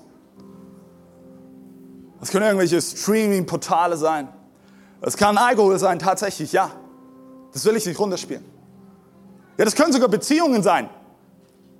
Das 2.19 2.31
können 2.31 2.47
irgendwelche 2.47 2.81
Streaming-Portale 2.81 3.95
sein. 3.95 4.27
Es 4.99 5.15
kann 5.15 5.37
Alkohol 5.37 5.79
sein, 5.79 5.97
tatsächlich, 5.97 6.51
ja. 6.51 6.69
Das 7.53 7.63
will 7.63 7.77
ich 7.77 7.85
nicht 7.85 7.97
runterspielen. 7.97 8.43
Ja, 9.57 9.63
das 9.63 9.73
können 9.73 9.93
sogar 9.93 10.09
Beziehungen 10.09 10.63
sein. 10.63 10.89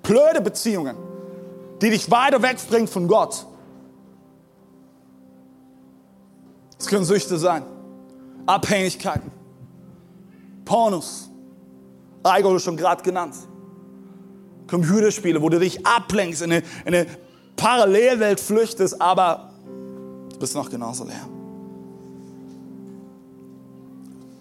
Blöde 0.01 0.39
Beziehungen, 0.39 0.95
die 1.82 1.89
dich 1.89 2.10
weiter 2.10 2.41
wegbringen 2.41 2.88
von 2.88 3.10
Gott. 3.10 3.45
Es 6.80 6.88
können 6.88 7.04
Süchte 7.04 7.38
sein, 7.38 7.63
Abhängigkeiten, 8.45 9.30
Pornos, 10.65 11.30
Alkohol 12.23 12.60
schon 12.60 12.75
gerade 12.75 13.04
genannt, 13.04 13.36
Computerspiele, 14.67 15.41
wo 15.41 15.49
du 15.49 15.60
dich 15.60 15.86
ablenkst, 15.86 16.41
in 16.41 16.51
eine, 16.51 16.63
in 16.86 16.95
eine 16.95 17.08
Parallelwelt 17.56 18.39
flüchtest, 18.39 18.99
aber 18.99 19.51
du 20.30 20.39
bist 20.39 20.56
noch 20.56 20.69
genauso 20.69 21.06
leer. 21.06 21.28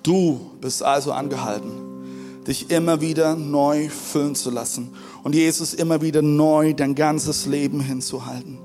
Du 0.02 0.50
bist 0.60 0.82
also 0.82 1.12
angehalten, 1.12 2.42
dich 2.46 2.70
immer 2.70 3.00
wieder 3.00 3.36
neu 3.36 3.88
füllen 3.88 4.34
zu 4.34 4.50
lassen 4.50 4.94
und 5.22 5.34
Jesus 5.34 5.72
immer 5.72 6.02
wieder 6.02 6.20
neu 6.22 6.74
dein 6.74 6.94
ganzes 6.94 7.46
Leben 7.46 7.80
hinzuhalten. 7.80 8.58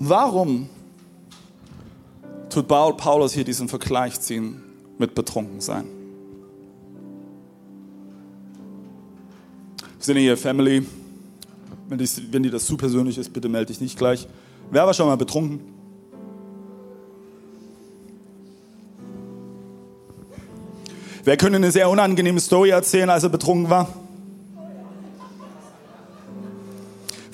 Warum 0.00 0.68
tut 2.50 2.68
Paulus 2.68 3.32
hier 3.32 3.44
diesen 3.44 3.68
Vergleich 3.68 4.20
ziehen 4.20 4.62
mit 4.98 5.14
Betrunkensein? 5.14 5.84
Wir 9.98 10.04
sind 10.04 10.16
hier 10.16 10.36
Family. 10.36 10.86
Wenn, 11.88 11.98
die, 11.98 12.08
wenn 12.30 12.42
dir 12.42 12.50
das 12.50 12.66
zu 12.66 12.76
persönlich 12.76 13.18
ist, 13.18 13.32
bitte 13.32 13.48
melde 13.48 13.66
dich 13.66 13.80
nicht 13.80 13.98
gleich. 13.98 14.28
Wer 14.70 14.86
war 14.86 14.94
schon 14.94 15.06
mal 15.06 15.16
betrunken? 15.16 15.60
Wer 21.24 21.36
könnte 21.36 21.56
eine 21.56 21.70
sehr 21.70 21.90
unangenehme 21.90 22.40
Story 22.40 22.70
erzählen, 22.70 23.10
als 23.10 23.22
er 23.22 23.28
betrunken 23.28 23.70
war? 23.70 23.88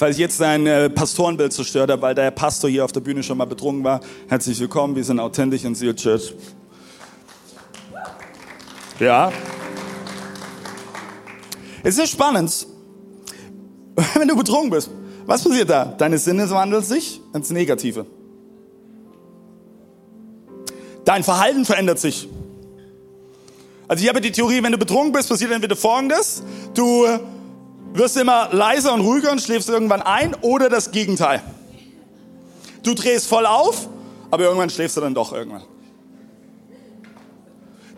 Weil 0.05 0.13
ich 0.13 0.19
jetzt 0.19 0.43
ein 0.43 0.67
äh, 0.67 0.91
Pastorenbild 0.91 1.51
zerstört 1.55 1.91
habe, 1.91 2.03
weil 2.03 2.15
der 2.15 2.31
Pastor 2.31 2.69
hier 2.69 2.85
auf 2.85 2.93
der 2.93 3.01
Bühne 3.01 3.23
schon 3.23 3.39
mal 3.39 3.47
betrunken 3.47 3.85
war. 3.85 4.01
Herzlich 4.29 4.61
willkommen, 4.61 4.95
wir 4.95 5.03
sind 5.03 5.19
authentisch 5.19 5.65
in 5.65 5.75
Seal 5.75 5.95
Church. 5.95 6.35
Ja. 9.01 9.33
Es 11.83 11.97
ist 11.97 12.11
spannend, 12.11 12.67
wenn 14.15 14.29
du 14.29 14.37
betrunken 14.37 14.69
bist. 14.69 14.91
Was 15.25 15.43
passiert 15.43 15.71
da? 15.71 15.87
Deine 15.87 16.19
Sinne 16.19 16.51
wandeln 16.51 16.83
sich 16.83 17.23
ins 17.33 17.49
Negative. 17.49 18.05
Dein 21.07 21.25
Verhalten 21.25 21.65
verändert 21.65 21.99
sich. 21.99 22.29
Also 23.89 24.03
ich 24.03 24.09
habe 24.11 24.21
die 24.21 24.33
Theorie, 24.33 24.63
wenn 24.63 24.73
du 24.73 24.77
betrunken 24.77 25.13
bist, 25.13 25.31
passiert 25.31 25.51
entweder 25.51 25.77
Folgendes. 25.77 26.43
Du 26.75 27.07
wirst 27.95 28.17
immer 28.17 28.49
leiser 28.53 28.93
und 28.93 29.01
ruhiger 29.01 29.31
und 29.33 29.41
schläfst 29.41 29.69
irgendwann 29.69 30.03
ein 30.03 30.35
oder 30.43 30.69
das 30.69 30.91
Gegenteil. 30.91 31.43
Du 32.83 32.93
drehst 32.93 33.27
voll 33.27 33.47
auf, 33.47 33.89
aber 34.31 34.43
irgendwann 34.45 34.69
schläfst 34.69 34.97
du 34.97 35.01
dann 35.01 35.15
doch 35.15 35.33
irgendwann. 35.33 35.63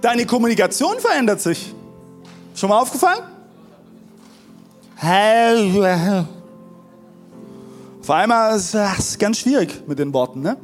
Deine 0.01 0.27
Kommunikation 0.27 1.01
verändert 1.01 1.41
sich. 1.41 1.75
Schon 2.55 2.69
mal 2.69 2.79
aufgefallen? 2.79 3.25
Auf 8.01 8.11
einmal 8.11 8.57
ist 8.57 8.75
es 8.75 9.19
ganz 9.19 9.39
schwierig 9.39 9.83
mit 9.87 9.99
den 9.99 10.13
Worten, 10.13 10.41
ne? 10.41 10.57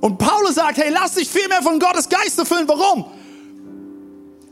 Und 0.00 0.18
Paulus 0.18 0.56
sagt, 0.56 0.78
hey, 0.78 0.90
lass 0.92 1.14
dich 1.14 1.28
viel 1.28 1.48
mehr 1.48 1.62
von 1.62 1.78
Gottes 1.78 2.08
Geist 2.08 2.38
erfüllen. 2.38 2.68
Warum? 2.68 3.06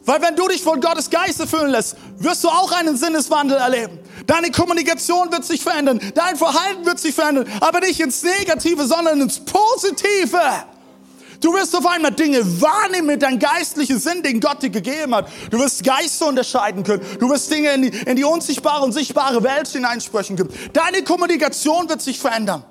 Weil 0.07 0.23
wenn 0.23 0.37
du 0.37 0.47
dich 0.47 0.63
von 0.63 0.81
Gottes 0.81 1.11
Geist 1.11 1.41
erfüllen 1.41 1.71
lässt, 1.71 1.97
wirst 2.19 2.45
du 2.45 2.49
auch 2.49 2.71
einen 2.71 2.97
Sinneswandel 2.97 3.59
erleben. 3.59 3.99
Deine 4.27 4.53
Kommunikation 4.53 5.31
wird 5.33 5.45
sich 5.45 5.63
verändern, 5.63 6.01
dein 6.15 6.37
Verhalten 6.37 6.87
wird 6.87 7.01
sich 7.01 7.15
verändern, 7.15 7.47
aber 7.61 7.81
nicht 7.81 7.99
ins 8.01 8.23
Negative, 8.23 8.87
sondern 8.87 9.21
ins 9.21 9.41
Positive. 9.41 10.41
Du 11.41 11.53
wirst 11.53 11.77
auf 11.77 11.85
einmal 11.87 12.13
Dinge 12.13 12.39
wahrnehmen 12.63 13.09
mit 13.09 13.23
deinem 13.23 13.41
geistlichen 13.41 13.99
Sinn, 13.99 14.23
den 14.23 14.41
Gott 14.41 14.63
dir 14.63 14.71
gegeben 14.71 15.15
hat. 15.15 15.29
Du 15.51 15.59
wirst 15.59 15.85
Geister 15.85 16.29
unterscheiden 16.29 16.83
können. 16.83 17.05
Du 17.19 17.29
wirst 17.29 17.51
Dinge 17.51 17.73
in 17.73 17.83
die, 17.83 17.89
in 17.89 18.17
die 18.17 18.25
unsichtbare 18.25 18.85
und 18.85 18.93
sichtbare 18.93 19.43
Welt 19.43 19.69
hineinsprechen 19.69 20.37
können. 20.37 20.51
Deine 20.73 21.03
Kommunikation 21.03 21.89
wird 21.89 22.01
sich 22.01 22.19
verändern. 22.19 22.65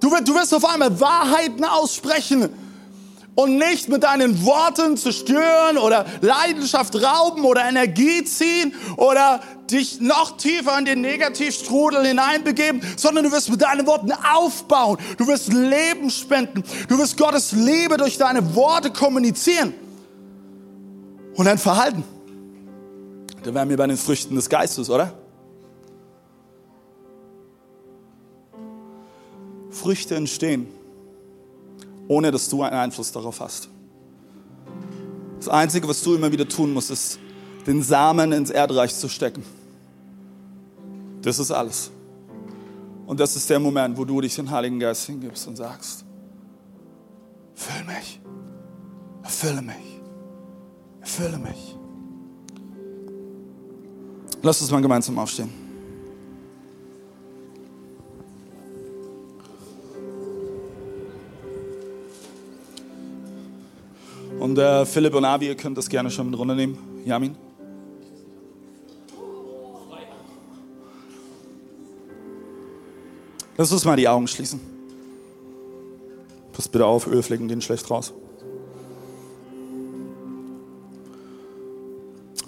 Du, 0.00 0.08
du 0.08 0.34
wirst 0.34 0.52
auf 0.52 0.64
einmal 0.64 0.98
Wahrheiten 0.98 1.64
aussprechen 1.64 2.50
und 3.36 3.58
nicht 3.58 3.88
mit 3.88 4.02
deinen 4.02 4.44
Worten 4.44 4.96
zerstören 4.96 5.76
oder 5.78 6.06
Leidenschaft 6.22 6.96
rauben 7.00 7.44
oder 7.44 7.68
Energie 7.68 8.24
ziehen 8.24 8.74
oder 8.96 9.40
dich 9.70 10.00
noch 10.00 10.38
tiefer 10.38 10.78
in 10.78 10.86
den 10.86 11.02
Negativstrudel 11.02 12.06
hineinbegeben, 12.06 12.80
sondern 12.96 13.24
du 13.24 13.32
wirst 13.32 13.50
mit 13.50 13.60
deinen 13.60 13.86
Worten 13.86 14.10
aufbauen. 14.12 14.98
Du 15.18 15.26
wirst 15.26 15.52
Leben 15.52 16.10
spenden. 16.10 16.64
Du 16.88 16.98
wirst 16.98 17.18
Gottes 17.18 17.52
Liebe 17.52 17.98
durch 17.98 18.16
deine 18.16 18.54
Worte 18.54 18.90
kommunizieren. 18.90 19.74
Und 21.34 21.44
dein 21.44 21.58
Verhalten. 21.58 22.02
Da 23.42 23.52
wären 23.52 23.68
wir 23.68 23.76
bei 23.76 23.86
den 23.86 23.98
Früchten 23.98 24.34
des 24.34 24.48
Geistes, 24.48 24.88
oder? 24.88 25.12
Früchte 29.70 30.14
entstehen, 30.14 30.68
ohne 32.08 32.30
dass 32.30 32.48
du 32.48 32.62
einen 32.62 32.76
Einfluss 32.76 33.12
darauf 33.12 33.40
hast. 33.40 33.68
Das 35.38 35.48
Einzige, 35.48 35.86
was 35.88 36.02
du 36.02 36.14
immer 36.14 36.30
wieder 36.32 36.48
tun 36.48 36.72
musst, 36.72 36.90
ist, 36.90 37.18
den 37.66 37.82
Samen 37.82 38.32
ins 38.32 38.50
Erdreich 38.50 38.94
zu 38.94 39.08
stecken. 39.08 39.44
Das 41.22 41.38
ist 41.38 41.50
alles. 41.50 41.90
Und 43.06 43.20
das 43.20 43.36
ist 43.36 43.48
der 43.50 43.60
Moment, 43.60 43.96
wo 43.96 44.04
du 44.04 44.20
dich 44.20 44.34
den 44.34 44.50
Heiligen 44.50 44.78
Geist 44.78 45.06
hingibst 45.06 45.46
und 45.46 45.56
sagst, 45.56 46.04
füll 47.54 47.84
mich, 47.84 48.20
erfülle 49.22 49.62
mich, 49.62 50.00
erfülle 51.00 51.38
mich. 51.38 51.76
Lass 54.42 54.60
uns 54.60 54.70
mal 54.70 54.82
gemeinsam 54.82 55.18
aufstehen. 55.18 55.65
Und 64.56 64.62
äh, 64.62 64.86
Philipp 64.86 65.14
und 65.14 65.22
Avi, 65.22 65.48
ihr 65.48 65.54
könnt 65.54 65.76
das 65.76 65.86
gerne 65.86 66.10
schon 66.10 66.30
mit 66.30 66.38
runternehmen. 66.38 66.78
Jamin. 67.04 67.36
Lass 73.58 73.70
uns 73.70 73.84
mal 73.84 73.96
die 73.96 74.08
Augen 74.08 74.26
schließen. 74.26 74.58
Pass 76.54 76.68
bitte 76.68 76.86
auf, 76.86 77.06
Ölflecken 77.06 77.48
gehen 77.48 77.60
schlecht 77.60 77.90
raus. 77.90 78.14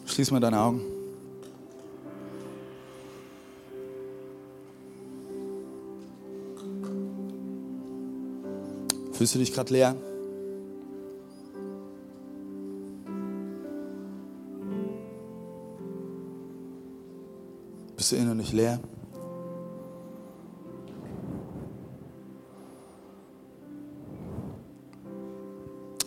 Schließ 0.07 0.31
mal 0.31 0.40
deine 0.40 0.61
Augen. 0.62 0.81
Fühlst 9.12 9.35
du 9.35 9.40
dich 9.40 9.53
gerade 9.53 9.75
leer? 9.75 9.94
Bist 18.09 18.19
du 18.19 18.25
innerlich 18.25 18.54
leer? 18.54 18.81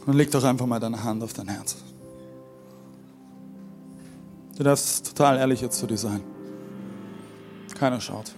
Und 0.07 0.13
leg 0.15 0.31
doch 0.31 0.43
einfach 0.43 0.65
mal 0.65 0.79
deine 0.79 1.03
Hand 1.03 1.21
auf 1.21 1.33
dein 1.33 1.47
Herz. 1.47 1.75
Du 4.57 4.63
darfst 4.63 5.09
total 5.09 5.37
ehrlich 5.37 5.61
jetzt 5.61 5.77
zu 5.77 5.85
dir 5.85 5.97
sein. 5.97 6.21
Keiner 7.75 8.01
schaut, 8.01 8.33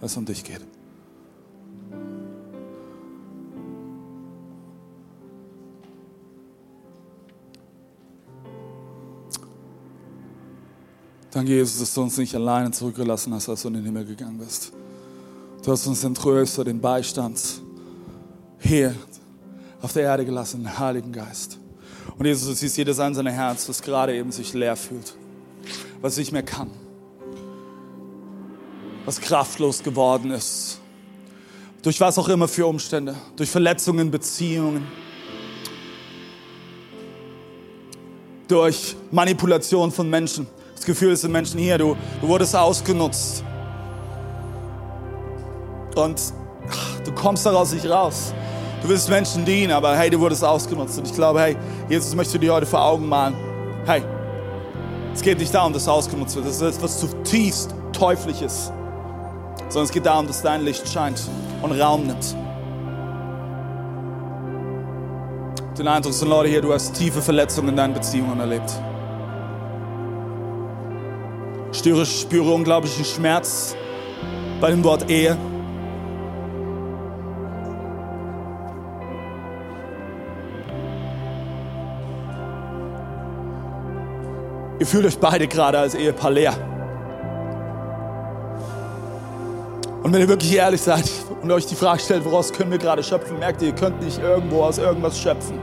was 0.00 0.16
um 0.16 0.24
dich 0.24 0.42
geht. 0.42 0.66
Danke, 11.32 11.52
Jesus, 11.52 11.78
dass 11.78 11.94
du 11.94 12.02
uns 12.02 12.18
nicht 12.18 12.34
alleine 12.34 12.72
zurückgelassen 12.72 13.32
hast, 13.32 13.48
als 13.48 13.62
du 13.62 13.68
in 13.68 13.74
den 13.74 13.84
Himmel 13.84 14.04
gegangen 14.04 14.38
bist. 14.38 14.72
Du 15.62 15.70
hast 15.70 15.86
uns 15.86 16.00
den 16.00 16.12
Tröster, 16.12 16.64
den 16.64 16.80
Beistand 16.80 17.40
hier 18.58 18.96
auf 19.80 19.92
der 19.92 20.02
Erde 20.02 20.24
gelassen, 20.24 20.64
den 20.64 20.78
Heiligen 20.78 21.12
Geist. 21.12 21.58
Und 22.18 22.26
Jesus, 22.26 22.48
du 22.48 22.54
siehst 22.54 22.76
jedes 22.76 22.98
einzelne 22.98 23.30
Herz, 23.30 23.66
das 23.66 23.80
gerade 23.80 24.16
eben 24.16 24.32
sich 24.32 24.52
leer 24.54 24.74
fühlt, 24.74 25.14
was 26.00 26.16
nicht 26.16 26.32
mehr 26.32 26.42
kann, 26.42 26.70
was 29.04 29.20
kraftlos 29.20 29.84
geworden 29.84 30.32
ist, 30.32 30.80
durch 31.82 32.00
was 32.00 32.18
auch 32.18 32.28
immer 32.28 32.48
für 32.48 32.66
Umstände, 32.66 33.14
durch 33.36 33.50
Verletzungen, 33.50 34.10
Beziehungen, 34.10 34.84
durch 38.48 38.96
Manipulation 39.12 39.92
von 39.92 40.10
Menschen. 40.10 40.48
Das 40.80 40.86
Gefühl 40.86 41.12
ist, 41.12 41.20
sind 41.20 41.32
Menschen 41.32 41.60
hier, 41.60 41.76
du, 41.76 41.94
du 42.22 42.28
wurdest 42.28 42.56
ausgenutzt. 42.56 43.44
Und 45.94 46.18
ach, 46.70 47.00
du 47.00 47.12
kommst 47.12 47.44
daraus 47.44 47.74
nicht 47.74 47.86
raus. 47.86 48.32
Du 48.80 48.88
willst 48.88 49.10
Menschen 49.10 49.44
dienen, 49.44 49.72
aber 49.72 49.94
hey, 49.94 50.08
du 50.08 50.18
wurdest 50.18 50.42
ausgenutzt. 50.42 50.96
Und 50.98 51.06
ich 51.06 51.12
glaube, 51.12 51.38
hey, 51.38 51.56
Jesus 51.90 52.14
möchte 52.14 52.38
dir 52.38 52.54
heute 52.54 52.64
vor 52.64 52.82
Augen 52.82 53.06
malen. 53.06 53.36
Hey, 53.84 54.02
es 55.12 55.20
geht 55.20 55.38
nicht 55.38 55.52
darum, 55.52 55.74
dass 55.74 55.84
du 55.84 55.90
ausgenutzt 55.90 56.34
wird. 56.36 56.46
Das 56.46 56.62
ist 56.62 56.76
etwas 56.78 56.98
zutiefst 56.98 57.74
Teuflisches. 57.92 58.72
Sondern 59.68 59.84
es 59.84 59.92
geht 59.92 60.06
darum, 60.06 60.26
dass 60.26 60.40
dein 60.40 60.62
Licht 60.62 60.88
scheint 60.88 61.20
und 61.60 61.78
Raum 61.78 62.06
nimmt. 62.06 62.34
Den 65.76 65.86
Eindruck 65.86 66.14
sind 66.14 66.30
Leute 66.30 66.48
hier, 66.48 66.62
du 66.62 66.72
hast 66.72 66.94
tiefe 66.94 67.20
Verletzungen 67.20 67.68
in 67.68 67.76
deinen 67.76 67.92
Beziehungen 67.92 68.40
erlebt. 68.40 68.80
Ich 71.72 71.78
spüre 71.78 72.50
unglaublichen 72.50 73.04
Schmerz 73.04 73.76
bei 74.60 74.70
dem 74.70 74.82
Wort 74.84 75.08
Ehe. 75.08 75.36
Ihr 84.78 84.86
fühlt 84.86 85.04
euch 85.06 85.18
beide 85.18 85.46
gerade 85.46 85.78
als 85.78 85.94
Ehepaar 85.94 86.30
leer. 86.30 86.54
Und 90.02 90.12
wenn 90.12 90.22
ihr 90.22 90.28
wirklich 90.28 90.54
ehrlich 90.56 90.80
seid 90.80 91.08
und 91.42 91.52
euch 91.52 91.66
die 91.66 91.74
Frage 91.74 92.00
stellt, 92.00 92.24
woraus 92.24 92.52
können 92.52 92.70
wir 92.70 92.78
gerade 92.78 93.02
schöpfen, 93.02 93.38
merkt 93.38 93.62
ihr, 93.62 93.68
ihr 93.68 93.74
könnt 93.74 94.02
nicht 94.02 94.18
irgendwo 94.18 94.62
aus 94.62 94.78
irgendwas 94.78 95.18
schöpfen. 95.18 95.58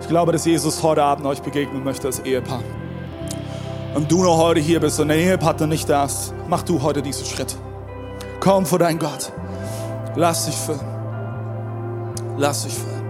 Ich 0.00 0.08
glaube, 0.08 0.32
dass 0.32 0.46
Jesus 0.46 0.82
heute 0.82 1.02
Abend 1.02 1.26
euch 1.26 1.42
begegnen 1.42 1.84
möchte 1.84 2.06
als 2.06 2.20
Ehepaar. 2.20 2.62
Und 3.94 4.10
du 4.10 4.22
noch 4.22 4.38
heute 4.38 4.60
hier 4.60 4.80
bist 4.80 4.98
und 5.00 5.08
der 5.08 5.18
Ehepartner 5.18 5.66
nicht 5.66 5.88
da 5.88 6.04
ist, 6.04 6.32
mach 6.48 6.62
du 6.62 6.80
heute 6.80 7.02
diesen 7.02 7.26
Schritt. 7.26 7.54
Komm 8.40 8.64
vor 8.64 8.78
dein 8.78 8.98
Gott. 8.98 9.32
Lass 10.16 10.46
dich 10.46 10.54
füllen. 10.54 10.80
Lass 12.38 12.64
dich 12.64 12.72
füllen. 12.72 13.02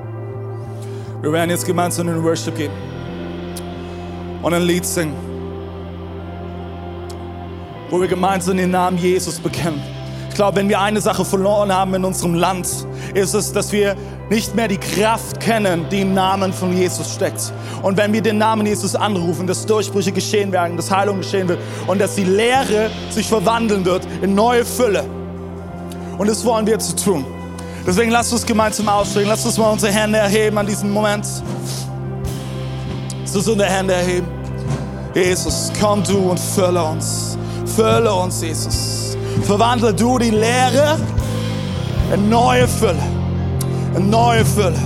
Wir 1.23 1.33
werden 1.33 1.51
jetzt 1.51 1.67
gemeinsam 1.67 2.09
in 2.09 2.15
den 2.15 2.25
Worship 2.25 2.57
gehen 2.57 2.73
und 4.43 4.53
ein 4.53 4.63
Lied 4.63 4.85
singen, 4.85 5.15
wo 7.91 8.01
wir 8.01 8.09
gemeinsam 8.09 8.57
den 8.57 8.73
Namen 8.73 8.99
Jesus 8.99 9.39
bekennen. 9.39 9.81
Ich 10.33 10.37
glaube, 10.37 10.57
wenn 10.57 10.71
wir 10.71 10.81
eine 10.81 10.99
Sache 11.03 11.27
verloren 11.27 11.71
haben 11.71 11.93
in 11.93 12.07
unserem 12.07 12.33
Land, 12.33 12.67
ist 13.13 13.35
es, 13.35 13.53
dass 13.53 13.71
wir 13.71 13.95
nicht 14.31 14.55
mehr 14.55 14.67
die 14.67 14.79
Kraft 14.79 15.39
kennen, 15.41 15.85
die 15.91 16.01
im 16.01 16.15
Namen 16.15 16.55
von 16.55 16.75
Jesus 16.75 17.13
steckt. 17.13 17.53
Und 17.83 17.99
wenn 17.99 18.15
wir 18.15 18.23
den 18.23 18.39
Namen 18.39 18.65
Jesus 18.65 18.95
anrufen, 18.95 19.47
dass 19.47 19.67
Durchbrüche 19.67 20.11
geschehen 20.11 20.51
werden, 20.51 20.79
dass 20.79 20.91
Heilung 20.91 21.19
geschehen 21.19 21.49
wird 21.49 21.59
und 21.87 22.01
dass 22.01 22.15
die 22.15 22.25
Lehre 22.25 22.91
sich 23.11 23.29
verwandeln 23.29 23.85
wird 23.85 24.07
in 24.23 24.35
neue 24.35 24.65
Fülle. 24.65 25.05
Und 26.17 26.31
das 26.31 26.43
wollen 26.47 26.67
wir 26.67 26.79
zu 26.79 26.97
tun. 26.97 27.27
Deswegen 27.87 28.11
lasst 28.11 28.33
uns 28.33 28.47
gemeinsam 28.47 28.89
ausstrecken. 28.89 29.29
Lasst 29.29 29.45
uns 29.45 29.59
mal 29.59 29.69
unsere 29.69 29.93
Hände 29.93 30.17
erheben 30.17 30.57
an 30.57 30.67
diesem 30.67 30.91
Moment. 30.91 31.27
Lass 33.21 33.37
uns 33.37 33.47
unsere 33.47 33.69
Hände 33.69 33.93
erheben. 33.93 34.29
Jesus, 35.15 35.71
komm 35.79 36.03
du 36.03 36.31
und 36.31 36.41
fülle 36.41 36.83
uns. 36.83 37.37
Fülle 37.77 38.15
uns, 38.15 38.41
Jesus. 38.41 38.92
Verwandle 39.41 39.95
du 39.95 40.19
die 40.19 40.31
Leere 40.31 40.99
in 42.15 42.29
neue 42.29 42.69
Fülle. 42.69 43.03
In 43.97 44.11
neue 44.11 44.45
Fülle. 44.45 44.79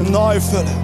In 0.00 0.10
neue 0.12 0.40
Fülle. 0.40 0.83